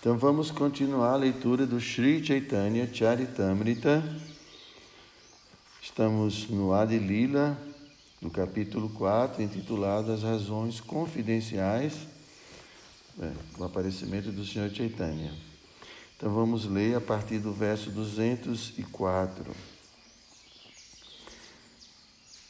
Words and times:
Então 0.00 0.16
vamos 0.16 0.50
continuar 0.50 1.12
a 1.12 1.16
leitura 1.16 1.66
do 1.66 1.78
Sri 1.78 2.24
Chaitanya 2.24 2.88
Charitamrita. 2.90 4.02
Estamos 5.82 6.48
no 6.48 6.72
Adi 6.72 6.98
Lila, 6.98 7.54
no 8.18 8.30
capítulo 8.30 8.88
4, 8.88 9.42
intitulado 9.42 10.10
As 10.10 10.22
Razões 10.22 10.80
Confidenciais 10.80 11.92
é, 13.20 13.30
do 13.58 13.62
Aparecimento 13.62 14.32
do 14.32 14.42
Senhor 14.42 14.70
Chaitanya. 14.70 15.34
Então 16.16 16.32
vamos 16.32 16.64
ler 16.64 16.96
a 16.96 17.00
partir 17.02 17.38
do 17.38 17.52
verso 17.52 17.90
204. 17.90 19.54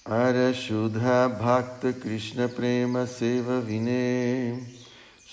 Ara 0.05 0.55
Shudha 0.55 1.29
Bhakta 1.29 1.93
Krishna 1.93 2.49
Prema 2.49 3.09
Seva 3.09 3.61
Vine 3.61 4.80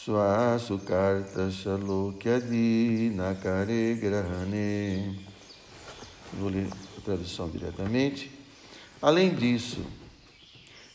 Swasukarta 0.08 1.52
Shalokyadi 1.52 3.12
Nakare 3.14 3.94
Grahane. 3.96 5.20
Vou 6.32 6.48
ler 6.48 6.70
a 6.98 7.02
tradução 7.02 7.50
diretamente. 7.50 8.32
Além 9.02 9.36
disso, 9.36 9.86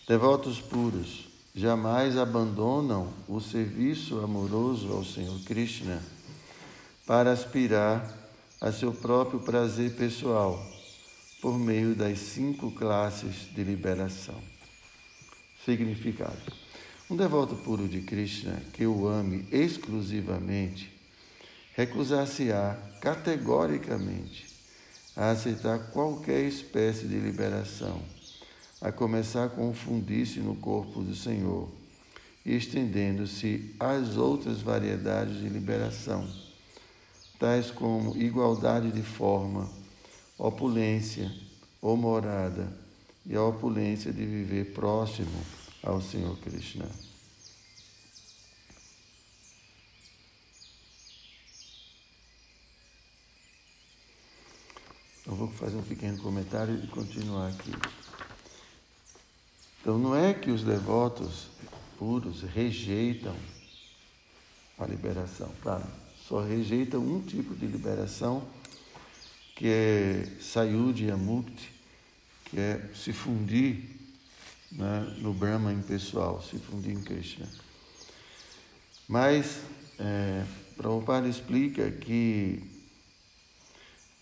devotos 0.09 0.63
puros 0.63 1.29
jamais 1.55 2.17
abandonam 2.17 3.13
o 3.29 3.39
serviço 3.39 4.19
amoroso 4.21 4.91
ao 4.91 5.05
Senhor 5.05 5.39
Krishna 5.41 6.03
para 7.07 7.33
aspirar 7.33 8.11
a 8.63 8.73
seu 8.73 8.95
próprio 8.95 9.41
prazer 9.41 9.95
pessoal 9.95 10.59
por 11.43 11.59
meio 11.59 11.95
das 11.95 12.19
cinco 12.19 12.71
classes 12.71 13.55
de 13.55 13.63
liberação. 13.63 14.41
Significado. 15.67 16.62
Um 17.13 17.17
devoto 17.17 17.55
puro 17.57 17.87
de 17.87 18.01
Krishna 18.01 18.63
que 18.73 18.87
o 18.87 19.07
ame 19.07 19.47
exclusivamente 19.53 20.91
recusar-se-á 21.75 22.75
categoricamente 23.03 24.47
a 25.15 25.29
aceitar 25.29 25.91
qualquer 25.91 26.41
espécie 26.45 27.07
de 27.07 27.19
liberação, 27.19 28.01
a 28.81 28.91
começar 28.91 29.51
com 29.51 29.69
o 29.69 29.75
fundir-se 29.75 30.41
no 30.41 30.55
corpo 30.55 31.03
do 31.03 31.15
Senhor 31.15 31.69
estendendo-se 32.47 33.77
às 33.79 34.17
outras 34.17 34.63
variedades 34.63 35.39
de 35.39 35.51
liberação, 35.51 36.27
tais 37.39 37.71
como 37.71 38.17
igualdade 38.17 38.91
de 38.91 39.03
forma, 39.03 39.69
opulência 40.39 41.31
ou 41.83 41.95
morada 41.95 42.73
e 43.27 43.37
a 43.37 43.43
opulência 43.43 44.11
de 44.11 44.25
viver 44.25 44.73
próximo 44.73 45.62
ao 45.83 46.01
Senhor 46.01 46.37
Krishna. 46.39 46.89
Eu 55.27 55.35
vou 55.35 55.49
fazer 55.49 55.77
um 55.77 55.83
pequeno 55.83 56.19
comentário 56.19 56.83
e 56.83 56.87
continuar 56.89 57.49
aqui. 57.49 57.73
Então, 59.81 59.99
não 59.99 60.15
é 60.15 60.33
que 60.33 60.51
os 60.51 60.63
devotos 60.63 61.49
puros 61.99 62.43
rejeitam 62.43 63.37
a 64.79 64.87
liberação, 64.87 65.53
claro, 65.61 65.85
só 66.29 66.41
rejeitam 66.41 67.01
um 67.01 67.21
tipo 67.21 67.55
de 67.55 67.67
liberação, 67.67 68.47
que 69.57 69.67
é 69.69 70.29
Sayudhi 70.41 71.11
Amukti, 71.11 71.73
que 72.45 72.59
é 72.59 72.91
se 72.95 73.13
fundir 73.13 73.92
né, 74.73 75.17
no 75.19 75.33
Brahma 75.33 75.73
impessoal, 75.73 76.43
se 76.43 76.59
fundir 76.59 76.93
em 76.93 77.03
Krishna. 77.03 77.49
Mas 79.09 79.61
é, 79.99 80.45
Prabhupada 80.77 81.29
explica 81.29 81.91
que 81.91 82.63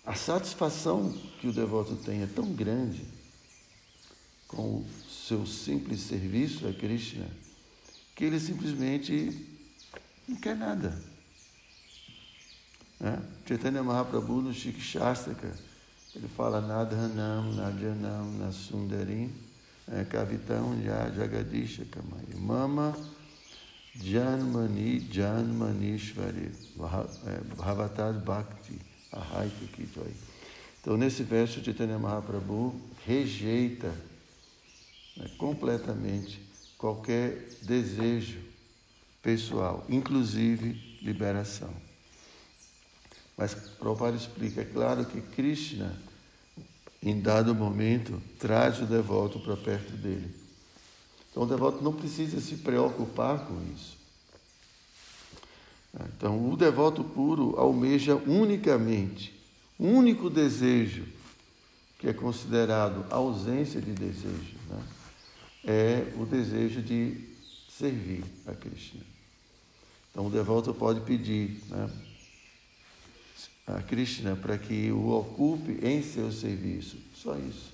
a 0.04 0.14
satisfação 0.14 1.12
que 1.40 1.46
o 1.46 1.52
devoto 1.52 1.96
tem 1.96 2.22
é 2.22 2.26
tão 2.26 2.52
grande 2.52 3.04
com 4.48 4.78
o 4.78 4.86
seu 5.08 5.46
simples 5.46 6.00
serviço 6.00 6.66
a 6.66 6.72
Krishna 6.72 7.26
que 8.20 8.26
ele 8.26 8.38
simplesmente 8.38 9.46
não 10.28 10.36
quer 10.36 10.54
nada. 10.54 10.94
Né? 13.00 13.18
Chaitanya 13.46 13.82
Mahaprabhu 13.82 14.42
no 14.42 14.52
Shikshastaka, 14.52 15.56
ele 16.14 16.28
fala 16.28 16.60
Nadhanam, 16.60 17.54
Nadyanam, 17.54 18.30
Nasundarim, 18.32 19.32
Kavitam 20.08 20.82
Ya 20.84 21.10
Jagadisha 21.10 21.84
Kamai. 21.90 22.24
Mama 22.38 22.96
Janmani 23.96 25.00
Janmanishvari 25.10 26.50
Bhavatad 27.56 28.24
Bhakti 28.24 28.78
Ahaita 29.12 29.66
Kitoi. 29.72 30.14
Então, 30.80 30.96
nesse 30.96 31.22
verso, 31.22 31.62
Chaitanya 31.62 31.98
Mahaprabhu 31.98 32.74
rejeita 33.06 33.92
né, 35.16 35.28
completamente 35.36 36.40
qualquer 36.78 37.48
desejo 37.62 38.38
pessoal, 39.22 39.84
inclusive 39.90 40.72
liberação. 41.02 41.70
Mas 43.36 43.54
Prabhupada 43.54 44.16
explica, 44.16 44.62
é 44.62 44.64
claro 44.64 45.04
que 45.04 45.20
Krishna 45.20 45.94
em 47.02 47.20
dado 47.20 47.54
momento, 47.54 48.20
traz 48.38 48.80
o 48.80 48.84
devoto 48.84 49.40
para 49.40 49.56
perto 49.56 49.92
dele. 49.92 50.34
Então, 51.30 51.44
o 51.44 51.46
devoto 51.46 51.82
não 51.82 51.92
precisa 51.92 52.40
se 52.40 52.56
preocupar 52.56 53.46
com 53.46 53.62
isso. 53.74 53.96
Então, 56.16 56.50
o 56.50 56.56
devoto 56.56 57.02
puro 57.02 57.58
almeja 57.58 58.14
unicamente, 58.14 59.34
único 59.78 60.28
desejo 60.28 61.06
que 61.98 62.08
é 62.08 62.12
considerado 62.12 63.04
ausência 63.10 63.80
de 63.80 63.92
desejo, 63.92 64.56
né? 64.68 64.82
é 65.64 66.14
o 66.18 66.24
desejo 66.24 66.80
de 66.80 67.28
servir 67.68 68.24
a 68.46 68.52
Krishna. 68.52 69.00
Então, 70.10 70.26
o 70.26 70.30
devoto 70.30 70.72
pode 70.72 71.00
pedir, 71.00 71.62
né? 71.68 71.90
A 73.76 73.82
Krishna 73.82 74.36
para 74.36 74.58
que 74.58 74.90
o 74.90 75.08
ocupe 75.08 75.78
em 75.82 76.02
seu 76.02 76.30
serviço. 76.32 76.96
Só 77.14 77.36
isso. 77.36 77.72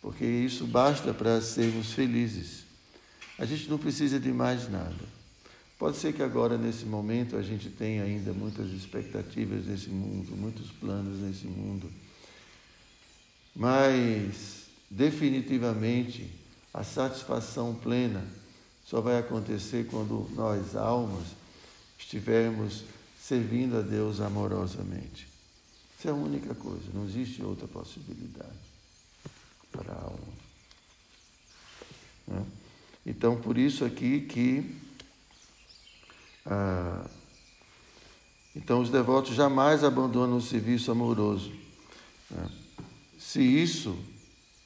Porque 0.00 0.24
isso 0.24 0.66
basta 0.66 1.14
para 1.14 1.40
sermos 1.40 1.92
felizes. 1.92 2.64
A 3.38 3.44
gente 3.44 3.68
não 3.68 3.78
precisa 3.78 4.18
de 4.18 4.32
mais 4.32 4.68
nada. 4.68 5.22
Pode 5.78 5.96
ser 5.96 6.12
que 6.12 6.22
agora, 6.22 6.56
nesse 6.56 6.84
momento, 6.84 7.36
a 7.36 7.42
gente 7.42 7.68
tenha 7.68 8.04
ainda 8.04 8.32
muitas 8.32 8.70
expectativas 8.70 9.66
nesse 9.66 9.88
mundo, 9.90 10.36
muitos 10.36 10.70
planos 10.70 11.18
nesse 11.20 11.46
mundo. 11.46 11.90
Mas, 13.54 14.66
definitivamente, 14.90 16.30
a 16.72 16.84
satisfação 16.84 17.74
plena 17.74 18.24
só 18.86 19.00
vai 19.00 19.18
acontecer 19.18 19.86
quando 19.90 20.30
nós, 20.34 20.76
almas, 20.76 21.26
estivermos 21.98 22.84
servindo 23.32 23.78
a 23.78 23.80
Deus 23.80 24.20
amorosamente. 24.20 25.26
Isso 25.98 26.06
é 26.06 26.10
a 26.10 26.14
única 26.14 26.54
coisa, 26.54 26.82
não 26.92 27.06
existe 27.06 27.42
outra 27.42 27.66
possibilidade 27.66 28.50
para 29.70 29.90
a 29.90 30.02
alma. 30.02 30.18
Né? 32.28 32.44
Então, 33.06 33.40
por 33.40 33.56
isso 33.56 33.86
aqui 33.86 34.20
que. 34.20 34.76
Ah, 36.44 37.06
então, 38.54 38.82
os 38.82 38.90
devotos 38.90 39.34
jamais 39.34 39.82
abandonam 39.82 40.36
o 40.36 40.42
serviço 40.42 40.92
amoroso. 40.92 41.54
Né? 42.30 42.50
Se 43.18 43.40
isso, 43.40 43.96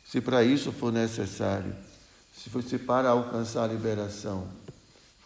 se 0.05 0.21
para 0.21 0.43
isso 0.43 0.73
for 0.73 0.93
necessário, 0.93 1.73
se 2.37 2.51
fosse 2.51 2.79
para 2.79 3.11
alcançar 3.11 3.63
a 3.63 3.73
liberação, 3.73 4.49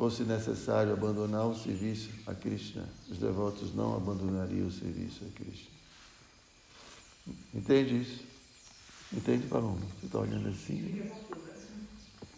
fosse 0.00 0.22
necessário 0.22 0.94
abandonar 0.94 1.46
o 1.46 1.54
serviço 1.54 2.08
a 2.26 2.34
Krishna, 2.34 2.88
os 3.10 3.18
devotos 3.18 3.74
não 3.74 3.94
abandonariam 3.94 4.66
o 4.66 4.72
serviço 4.72 5.26
a 5.26 5.38
Krishna. 5.38 5.68
Entende 7.52 8.00
isso? 8.00 8.24
Entende, 9.12 9.46
Paloma? 9.46 9.76
Você 9.76 10.06
está 10.06 10.20
olhando 10.20 10.48
assim? 10.48 11.10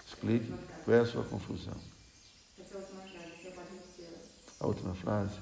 Explique. 0.05 0.53
Qual 0.85 0.97
é 0.97 1.01
a 1.03 1.07
sua 1.07 1.23
confusão? 1.23 1.77
A 4.59 4.67
última 4.67 4.97
frase? 4.97 5.39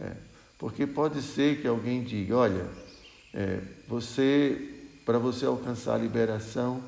É, 0.00 0.16
porque 0.58 0.88
pode 0.88 1.22
ser 1.22 1.62
que 1.62 1.68
alguém 1.68 2.02
diga, 2.02 2.36
olha, 2.36 2.68
é, 3.32 3.62
você, 3.86 4.90
para 5.06 5.20
você 5.20 5.46
alcançar 5.46 5.94
a 5.94 5.98
liberação, 5.98 6.82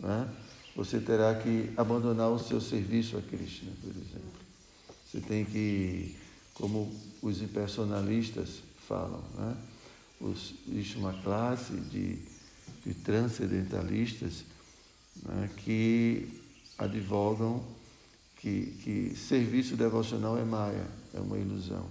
né, 0.00 0.26
você 0.76 1.00
terá 1.00 1.34
que 1.34 1.72
abandonar 1.76 2.30
o 2.30 2.38
seu 2.38 2.60
serviço 2.60 3.16
a 3.16 3.22
Krishna, 3.22 3.72
por 3.80 3.90
exemplo. 3.90 4.40
Você 5.06 5.20
tem 5.20 5.44
que, 5.46 6.14
como 6.52 6.94
os 7.22 7.40
impersonalistas 7.40 8.62
falam, 8.86 9.24
né? 9.38 9.56
Os, 10.20 10.54
existe 10.68 10.98
uma 10.98 11.14
classe 11.22 11.72
de, 11.72 12.18
de 12.84 12.94
transcendentalistas 13.02 14.44
né? 15.22 15.50
que 15.56 16.28
advogam 16.78 17.64
que 18.36 18.76
que, 18.82 19.16
serviço 19.16 19.76
devocional 19.76 20.38
é 20.38 20.44
maia, 20.44 20.86
é 21.14 21.20
uma 21.20 21.38
ilusão. 21.38 21.86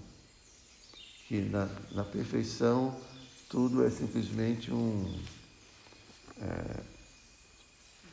Que 1.28 1.42
na, 1.42 1.68
na 1.92 2.04
perfeição 2.04 2.96
tudo 3.50 3.86
é 3.86 3.90
simplesmente 3.90 4.72
um. 4.72 5.12
É, 6.40 6.95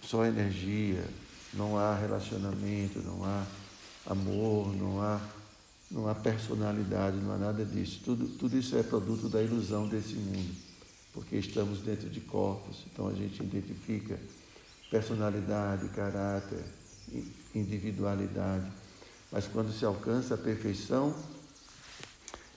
só 0.03 0.25
energia, 0.25 1.05
não 1.55 1.79
há 1.79 1.95
relacionamento, 1.95 2.99
não 3.01 3.25
há 3.25 3.47
amor, 4.07 4.75
não 4.77 5.01
há, 5.01 5.21
não 5.91 6.09
há 6.09 6.15
personalidade, 6.15 7.17
não 7.17 7.33
há 7.33 7.39
nada 7.39 7.65
disso. 7.65 8.01
Tudo, 8.05 8.27
tudo 8.39 8.57
isso 8.57 8.77
é 8.77 8.83
produto 8.83 9.29
da 9.29 9.43
ilusão 9.43 9.89
desse 9.89 10.15
mundo, 10.15 10.55
porque 11.13 11.37
estamos 11.37 11.81
dentro 11.81 12.09
de 12.09 12.21
corpos, 12.21 12.85
então 12.93 13.09
a 13.09 13.15
gente 13.15 13.43
identifica 13.43 14.19
personalidade, 14.91 15.89
caráter, 15.91 16.65
individualidade. 17.55 18.71
Mas 19.31 19.47
quando 19.47 19.73
se 19.73 19.85
alcança 19.85 20.35
a 20.35 20.39
perfeição, 20.39 21.15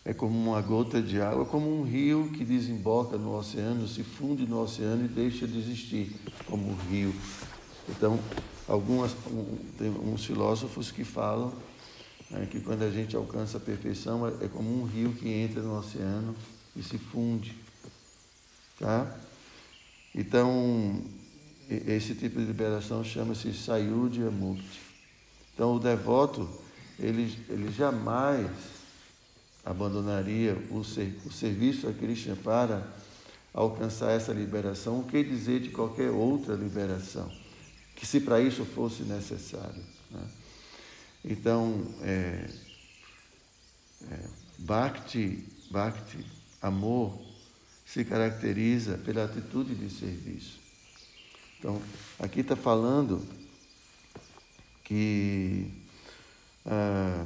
é 0.05 0.13
como 0.13 0.37
uma 0.37 0.61
gota 0.61 1.01
de 1.01 1.19
água, 1.19 1.41
é 1.41 1.47
como 1.47 1.79
um 1.79 1.83
rio 1.83 2.29
que 2.31 2.45
desemboca 2.45 3.17
no 3.17 3.35
oceano, 3.35 3.87
se 3.87 4.03
funde 4.03 4.45
no 4.45 4.61
oceano 4.61 5.03
e 5.03 5.07
deixa 5.07 5.47
de 5.47 5.57
existir 5.57 6.15
como 6.45 6.69
um 6.69 6.75
rio. 6.75 7.13
Então, 7.89 8.19
algumas, 8.67 9.13
um, 9.31 9.57
tem 9.79 9.89
uns 9.89 10.23
filósofos 10.23 10.91
que 10.91 11.03
falam 11.03 11.51
né, 12.29 12.47
que 12.49 12.59
quando 12.59 12.83
a 12.83 12.91
gente 12.91 13.15
alcança 13.15 13.57
a 13.57 13.59
perfeição 13.59 14.27
é, 14.27 14.45
é 14.45 14.47
como 14.47 14.79
um 14.79 14.85
rio 14.85 15.11
que 15.11 15.27
entra 15.27 15.63
no 15.63 15.75
oceano 15.79 16.35
e 16.75 16.83
se 16.83 16.99
funde. 16.99 17.57
Tá? 18.79 19.11
Então, 20.13 21.01
esse 21.67 22.13
tipo 22.13 22.39
de 22.39 22.45
liberação 22.45 23.03
chama-se 23.03 23.51
Sayudhya 23.53 24.29
Mukti. 24.29 24.81
Então, 25.55 25.73
o 25.73 25.79
devoto, 25.79 26.47
ele, 26.99 27.35
ele 27.49 27.71
jamais 27.71 28.74
abandonaria 29.65 30.55
o, 30.69 30.83
ser, 30.83 31.19
o 31.25 31.31
serviço 31.31 31.87
a 31.87 31.93
Krishna 31.93 32.35
para 32.35 32.87
alcançar 33.51 34.11
essa 34.11 34.31
liberação, 34.31 34.99
o 34.99 35.03
que 35.03 35.23
dizer 35.23 35.59
de 35.61 35.69
qualquer 35.69 36.11
outra 36.11 36.53
liberação, 36.53 37.31
que 37.95 38.05
se 38.05 38.19
para 38.19 38.39
isso 38.39 38.63
fosse 38.63 39.01
necessário. 39.03 39.81
Né? 40.11 40.21
Então, 41.23 41.83
é, 42.03 42.47
é, 44.11 44.19
Bhakti, 44.59 45.43
Bhakti, 45.71 46.23
amor, 46.61 47.19
se 47.85 48.05
caracteriza 48.05 48.97
pela 48.99 49.25
atitude 49.25 49.73
de 49.73 49.89
serviço. 49.89 50.59
Então, 51.57 51.81
aqui 52.19 52.41
está 52.41 52.55
falando 52.55 53.25
que 54.83 55.71
ah, 56.65 57.25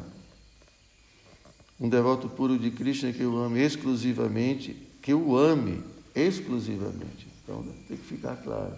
um 1.79 1.87
devoto 1.87 2.27
puro 2.29 2.57
de 2.57 2.71
Krishna 2.71 3.13
que 3.13 3.23
o 3.23 3.37
ame 3.37 3.61
exclusivamente, 3.61 4.75
que 5.01 5.13
o 5.13 5.37
ame 5.37 5.81
exclusivamente. 6.13 7.27
Então, 7.43 7.63
tem 7.87 7.97
que 7.97 8.05
ficar 8.05 8.35
claro. 8.37 8.75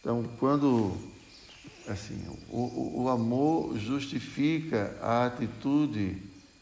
Então, 0.00 0.24
quando 0.38 0.96
assim, 1.88 2.18
o, 2.48 3.02
o 3.02 3.08
amor 3.08 3.76
justifica 3.78 4.96
a 5.00 5.26
atitude 5.26 6.16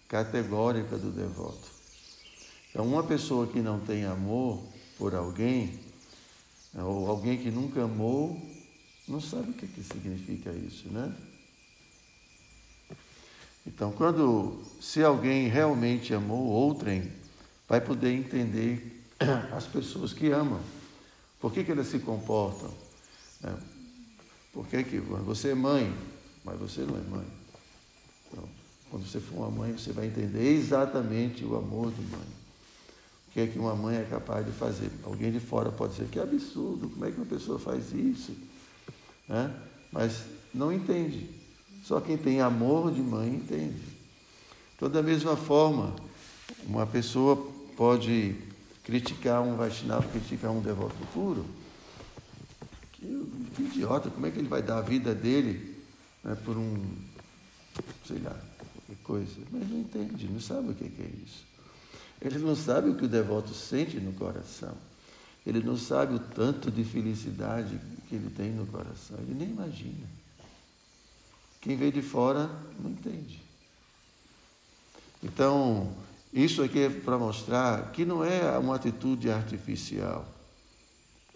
categórica 0.09 0.97
do 0.97 1.11
devoto. 1.11 1.69
Então, 2.71 2.87
uma 2.87 3.03
pessoa 3.03 3.47
que 3.47 3.61
não 3.61 3.79
tem 3.79 4.05
amor 4.05 4.63
por 4.97 5.15
alguém, 5.15 5.79
ou 6.75 7.09
alguém 7.09 7.39
que 7.39 7.51
nunca 7.51 7.85
amou, 7.85 8.41
não 9.07 9.21
sabe 9.21 9.51
o 9.51 9.55
que, 9.55 9.67
que 9.67 9.83
significa 9.83 10.51
isso, 10.51 10.89
né? 10.89 11.15
Então, 13.69 13.93
quando, 13.93 14.63
se 14.81 15.05
alguém 15.05 15.49
realmente 15.49 16.15
amou 16.15 16.47
outrem, 16.47 17.13
vai 17.69 17.81
poder 17.81 18.13
entender 18.13 19.05
as 19.53 19.67
pessoas 19.67 20.13
que 20.13 20.31
amam. 20.31 20.61
Por 21.39 21.53
que, 21.53 21.63
que 21.63 21.71
elas 21.71 21.87
se 21.87 21.99
comportam? 21.99 22.73
É, 23.45 23.53
por 24.53 24.67
que, 24.67 24.83
que 24.83 24.99
você 24.99 25.51
é 25.51 25.55
mãe, 25.55 25.95
mas 26.45 26.59
você 26.59 26.81
não 26.81 26.97
é 26.97 27.01
mãe? 27.03 27.27
Então, 28.27 28.49
quando 28.91 29.07
você 29.07 29.21
for 29.21 29.37
uma 29.37 29.51
mãe, 29.51 29.73
você 29.73 29.93
vai 29.93 30.07
entender 30.07 30.49
exatamente 30.55 31.45
o 31.45 31.57
amor 31.57 31.93
de 31.93 32.01
mãe 32.03 32.39
que 33.39 33.43
é 33.43 33.47
que 33.47 33.59
uma 33.59 33.77
mãe 33.77 33.97
é 33.97 34.03
capaz 34.03 34.45
de 34.45 34.51
fazer. 34.51 34.91
Alguém 35.05 35.31
de 35.31 35.39
fora 35.39 35.71
pode 35.71 35.93
dizer 35.93 36.09
que 36.09 36.19
absurdo, 36.19 36.89
como 36.89 37.05
é 37.05 37.13
que 37.13 37.19
uma 37.19 37.27
pessoa 37.27 37.57
faz 37.57 37.93
isso? 37.93 38.37
Né? 39.29 39.55
Mas 39.93 40.25
não 40.53 40.73
entende. 40.73 41.31
Só 41.89 42.03
quem 42.03 42.19
tem 42.19 42.43
amor 42.43 42.93
de 42.93 43.01
mãe 43.01 43.37
entende. 43.37 43.81
Então, 44.77 44.91
da 44.91 45.03
mesma 45.03 45.39
forma, 45.39 45.97
uma 46.67 46.87
pessoa 46.87 47.35
pode 47.79 48.37
criticar 48.85 49.41
um 49.41 49.57
Vaishnava, 49.57 50.07
criticar 50.07 50.51
um 50.51 50.61
devoto 50.61 50.95
puro. 51.15 51.47
Que, 52.93 53.07
que, 53.57 53.63
idiota, 53.63 54.11
como 54.11 54.27
é 54.27 54.31
que 54.31 54.39
ele 54.39 54.49
vai 54.49 54.61
dar 54.61 54.77
a 54.77 54.83
vida 54.83 55.15
dele 55.15 55.83
né, 56.23 56.37
por 56.45 56.59
um, 56.59 56.77
sei 58.07 58.19
lá, 58.19 58.39
qualquer 58.59 59.03
coisa? 59.03 59.41
Mas 59.51 59.67
não 59.71 59.81
entende, 59.81 60.29
não 60.29 60.41
sabe 60.41 60.73
o 60.73 60.75
que 60.75 60.85
é 60.85 61.11
isso. 61.25 61.47
Ele 62.21 62.39
não 62.39 62.55
sabe 62.55 62.91
o 62.91 62.97
que 62.97 63.07
o 63.07 63.09
devoto 63.09 63.55
sente 63.55 63.99
no 63.99 64.13
coração. 64.13 64.77
Ele 65.47 65.63
não 65.63 65.79
sabe 65.79 66.17
o 66.17 66.19
tanto 66.19 66.71
de 66.71 66.85
felicidade 66.85 67.81
que 68.11 68.15
ele 68.15 68.29
tem 68.29 68.51
no 68.51 68.67
coração. 68.67 69.17
Ele 69.23 69.33
nem 69.33 69.49
imagina. 69.49 70.28
Quem 71.61 71.77
vê 71.77 71.91
de 71.91 72.03
fora 72.03 72.51
não 72.79 72.91
entende. 72.91 73.43
Então, 75.23 75.93
isso 76.33 76.63
aqui 76.63 76.81
é 76.81 76.91
para 76.91 77.19
mostrar 77.19 77.91
que 77.93 78.05
não 78.05 78.25
é 78.25 78.57
uma 78.59 78.77
atitude 78.77 79.31
artificial. 79.31 80.27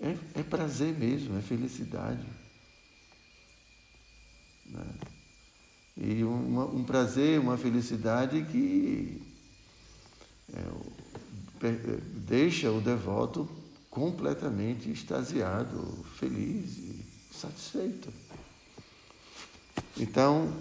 É, 0.01 0.17
é 0.41 0.43
prazer 0.43 0.95
mesmo, 0.95 1.39
é 1.39 1.41
felicidade. 1.41 2.27
Né? 4.67 4.87
E 5.97 6.25
uma, 6.25 6.65
um 6.67 6.85
prazer, 6.85 7.39
uma 7.39 7.59
felicidade 7.59 8.43
que 8.45 9.23
é, 10.53 11.69
deixa 12.27 12.71
o 12.71 12.81
devoto 12.81 13.49
completamente 13.91 14.91
extasiado, 14.91 16.05
feliz 16.19 16.79
e 16.79 17.05
satisfeito. 17.33 18.13
Então, 19.99 20.53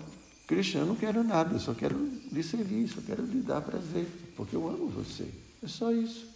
Krishna, 0.48 0.82
eu 0.82 0.86
não 0.86 0.96
quero 0.96 1.24
nada, 1.24 1.56
eu 1.56 1.60
só 1.60 1.74
quero 1.74 1.98
lhe 2.32 2.44
servir, 2.44 2.88
só 2.88 3.02
quero 3.02 3.26
lhe 3.26 3.42
dar 3.42 3.62
prazer, 3.62 4.08
porque 4.36 4.56
eu 4.56 4.68
amo 4.68 4.88
você. 4.88 5.28
É 5.64 5.68
só 5.68 5.92
isso. 5.92 6.28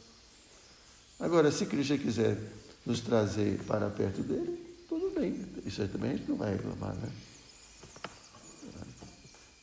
Agora, 1.20 1.52
se 1.52 1.66
Krishna 1.66 1.98
quiser 1.98 2.38
nos 2.86 3.00
trazer 3.00 3.60
para 3.64 3.90
perto 3.90 4.22
dele, 4.22 4.64
tudo 4.88 5.12
bem. 5.20 5.46
Isso 5.66 5.82
aí 5.82 5.88
também 5.88 6.12
a 6.12 6.18
gente 6.18 6.30
não 6.30 6.38
vai 6.38 6.54
reclamar, 6.54 6.96
né? 6.96 7.10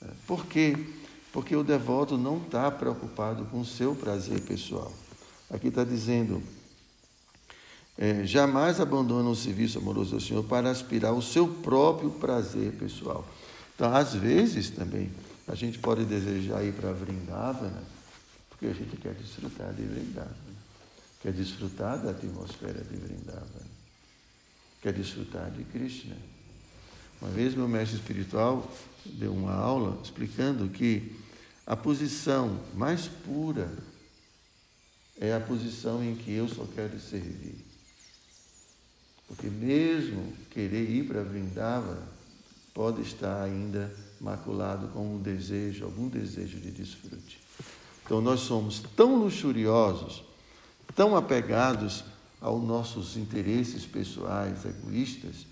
É, 0.02 0.06
por 0.26 0.46
quê? 0.46 0.76
porque 1.32 1.56
o 1.56 1.64
devoto 1.64 2.18
não 2.18 2.36
está 2.36 2.70
preocupado 2.70 3.46
com 3.46 3.60
o 3.60 3.64
seu 3.64 3.94
prazer 3.96 4.40
pessoal. 4.42 4.92
Aqui 5.50 5.68
está 5.68 5.82
dizendo: 5.82 6.42
é, 7.96 8.24
jamais 8.24 8.80
abandona 8.80 9.28
o 9.28 9.36
serviço 9.36 9.78
amoroso 9.78 10.14
ao 10.14 10.20
Senhor 10.20 10.42
para 10.44 10.70
aspirar 10.70 11.10
ao 11.10 11.20
seu 11.20 11.46
próprio 11.46 12.10
prazer 12.10 12.72
pessoal. 12.72 13.26
Então, 13.74 13.94
às 13.94 14.14
vezes 14.14 14.70
também, 14.70 15.10
a 15.46 15.54
gente 15.54 15.78
pode 15.78 16.04
desejar 16.04 16.64
ir 16.64 16.72
para 16.72 16.92
Vrindavana, 16.92 17.82
porque 18.48 18.66
a 18.66 18.72
gente 18.72 18.96
quer 18.96 19.14
desfrutar 19.14 19.72
de 19.74 19.82
Vrindavana, 19.82 20.36
quer 21.20 21.32
desfrutar 21.32 21.98
da 21.98 22.10
atmosfera 22.10 22.82
de 22.82 22.96
Vrindavana, 22.96 23.66
quer 24.80 24.92
desfrutar 24.92 25.50
de 25.50 25.64
Krishna. 25.64 26.16
Uma 27.20 27.30
vez 27.30 27.54
meu 27.54 27.68
mestre 27.68 27.96
espiritual 27.98 28.68
deu 29.04 29.32
uma 29.32 29.54
aula 29.54 30.00
explicando 30.02 30.68
que 30.68 31.16
a 31.66 31.76
posição 31.76 32.58
mais 32.74 33.06
pura 33.06 33.70
é 35.20 35.32
a 35.32 35.40
posição 35.40 36.02
em 36.02 36.16
que 36.16 36.32
eu 36.32 36.48
só 36.48 36.66
quero 36.74 36.98
servir. 36.98 37.71
Porque 39.32 39.48
mesmo 39.48 40.34
querer 40.50 40.90
ir 40.90 41.08
para 41.08 41.22
Vrindava 41.22 41.98
pode 42.74 43.00
estar 43.00 43.42
ainda 43.42 43.90
maculado 44.20 44.88
com 44.88 45.16
um 45.16 45.22
desejo, 45.22 45.86
algum 45.86 46.06
desejo 46.06 46.58
de 46.58 46.70
desfrute. 46.70 47.40
Então 48.04 48.20
nós 48.20 48.40
somos 48.40 48.80
tão 48.94 49.16
luxuriosos, 49.16 50.22
tão 50.94 51.16
apegados 51.16 52.04
aos 52.42 52.62
nossos 52.62 53.16
interesses 53.16 53.86
pessoais, 53.86 54.66
egoístas, 54.66 55.46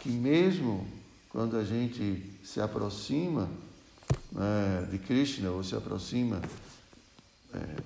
que 0.00 0.08
mesmo 0.08 0.86
quando 1.28 1.56
a 1.56 1.64
gente 1.64 2.22
se 2.44 2.60
aproxima 2.60 3.50
né, 4.30 4.86
de 4.90 4.98
Krishna 4.98 5.50
ou 5.50 5.64
se 5.64 5.74
aproxima 5.74 6.40
é, 7.52 7.76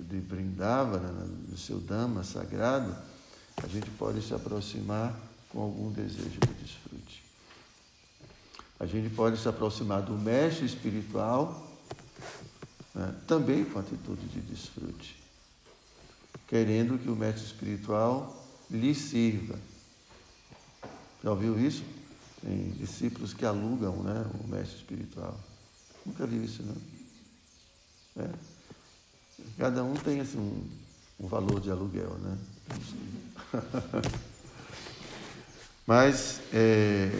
de 0.00 0.18
Vrindavana, 0.20 1.12
né, 1.12 1.28
do 1.48 1.58
seu 1.58 1.78
Dhamma 1.78 2.24
sagrado, 2.24 2.96
a 3.66 3.68
gente 3.68 3.90
pode 3.90 4.22
se 4.22 4.32
aproximar 4.32 5.18
com 5.48 5.60
algum 5.60 5.90
desejo 5.90 6.38
de 6.38 6.54
desfrute. 6.62 7.24
A 8.78 8.86
gente 8.86 9.12
pode 9.12 9.38
se 9.38 9.48
aproximar 9.48 10.02
do 10.02 10.12
mestre 10.12 10.64
espiritual 10.64 11.66
né, 12.94 13.12
também 13.26 13.64
com 13.64 13.80
atitude 13.80 14.24
de 14.28 14.40
desfrute, 14.40 15.20
querendo 16.46 16.96
que 16.96 17.10
o 17.10 17.16
mestre 17.16 17.44
espiritual 17.44 18.46
lhe 18.70 18.94
sirva. 18.94 19.58
Já 21.24 21.30
ouviu 21.30 21.58
isso? 21.58 21.82
Tem 22.40 22.70
discípulos 22.70 23.34
que 23.34 23.44
alugam 23.44 23.96
né, 23.96 24.24
o 24.44 24.46
mestre 24.46 24.76
espiritual. 24.76 25.38
Nunca 26.04 26.24
vi 26.24 26.44
isso, 26.44 26.62
não. 26.62 28.24
É. 28.24 28.30
Cada 29.58 29.82
um 29.82 29.94
tem 29.94 30.20
assim, 30.20 30.38
um, 30.38 31.24
um 31.24 31.26
valor 31.26 31.60
de 31.60 31.68
aluguel, 31.68 32.16
né? 32.18 32.38
Mas 35.86 36.40
é, 36.52 37.10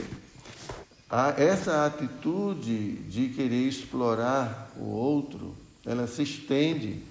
essa 1.36 1.86
atitude 1.86 2.96
de 3.08 3.28
querer 3.28 3.68
explorar 3.68 4.72
o 4.76 4.84
outro, 4.84 5.56
ela 5.84 6.06
se 6.06 6.22
estende 6.22 7.04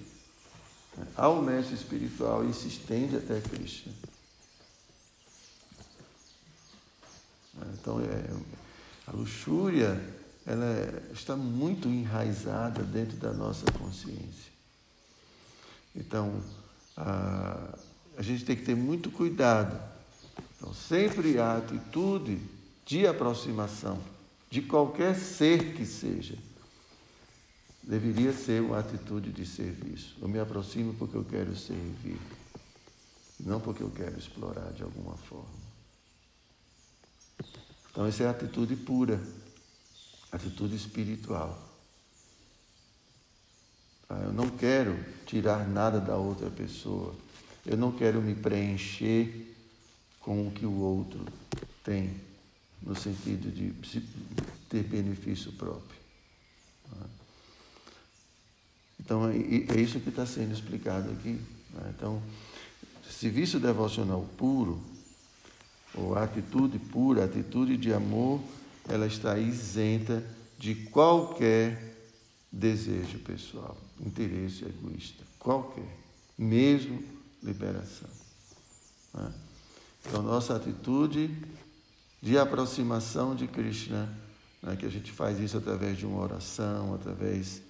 ao 1.16 1.40
mestre 1.42 1.74
espiritual 1.74 2.48
e 2.48 2.52
se 2.52 2.68
estende 2.68 3.16
até 3.16 3.40
Cristo. 3.40 3.90
Então, 7.72 8.00
é, 8.00 8.36
a 9.06 9.12
luxúria 9.12 9.98
ela 10.46 11.02
está 11.12 11.34
muito 11.34 11.88
enraizada 11.88 12.82
dentro 12.82 13.16
da 13.16 13.32
nossa 13.32 13.64
consciência. 13.72 14.52
Então, 15.94 16.40
a, 16.96 17.76
a 18.16 18.22
gente 18.22 18.44
tem 18.44 18.56
que 18.56 18.64
ter 18.64 18.74
muito 18.74 19.10
cuidado. 19.10 19.78
Então, 20.56 20.72
sempre 20.72 21.38
a 21.38 21.58
atitude 21.58 22.40
de 22.84 23.06
aproximação 23.06 24.00
de 24.50 24.62
qualquer 24.62 25.14
ser 25.14 25.74
que 25.74 25.84
seja 25.84 26.36
deveria 27.86 28.32
ser 28.32 28.60
uma 28.60 28.80
atitude 28.80 29.30
de 29.30 29.46
serviço. 29.46 30.16
Eu 30.20 30.28
me 30.28 30.40
aproximo 30.40 30.94
porque 30.94 31.16
eu 31.16 31.24
quero 31.24 31.54
servir, 31.54 32.18
não 33.38 33.60
porque 33.60 33.82
eu 33.82 33.90
quero 33.90 34.18
explorar 34.18 34.72
de 34.72 34.82
alguma 34.82 35.16
forma. 35.16 35.66
Então, 37.90 38.04
essa 38.04 38.24
é 38.24 38.26
a 38.26 38.30
atitude 38.30 38.74
pura, 38.74 39.22
atitude 40.32 40.74
espiritual. 40.74 41.62
Ah, 44.08 44.20
eu 44.24 44.32
não 44.32 44.48
quero 44.50 44.98
tirar 45.24 45.66
nada 45.68 46.00
da 46.00 46.16
outra 46.16 46.50
pessoa. 46.50 47.14
Eu 47.66 47.76
não 47.76 47.90
quero 47.90 48.22
me 48.22 48.34
preencher 48.34 49.54
com 50.20 50.46
o 50.46 50.50
que 50.50 50.64
o 50.64 50.72
outro 50.72 51.24
tem, 51.82 52.14
no 52.82 52.94
sentido 52.94 53.50
de 53.50 53.72
ter 54.68 54.82
benefício 54.84 55.52
próprio. 55.52 55.96
Então, 59.00 59.28
é, 59.28 59.36
é 59.36 59.80
isso 59.80 60.00
que 60.00 60.08
está 60.08 60.26
sendo 60.26 60.52
explicado 60.52 61.10
aqui. 61.10 61.40
Né? 61.72 61.94
Então, 61.96 62.22
serviço 63.08 63.58
devocional 63.58 64.26
puro, 64.36 64.80
ou 65.94 66.16
atitude 66.16 66.78
pura, 66.78 67.24
atitude 67.24 67.76
de 67.76 67.92
amor, 67.92 68.40
ela 68.88 69.06
está 69.06 69.38
isenta 69.38 70.24
de 70.58 70.74
qualquer 70.74 71.96
desejo 72.50 73.18
pessoal, 73.20 73.76
interesse 74.04 74.64
egoísta, 74.64 75.22
qualquer, 75.38 75.86
mesmo 76.36 77.15
liberação. 77.46 78.08
Né? 79.14 79.32
Então, 80.04 80.22
nossa 80.22 80.56
atitude 80.56 81.30
de 82.20 82.38
aproximação 82.38 83.34
de 83.34 83.46
Krishna, 83.46 84.08
né? 84.62 84.76
que 84.76 84.84
a 84.84 84.90
gente 84.90 85.12
faz 85.12 85.38
isso 85.38 85.56
através 85.56 85.96
de 85.96 86.04
uma 86.04 86.20
oração, 86.20 86.94
através, 86.94 87.62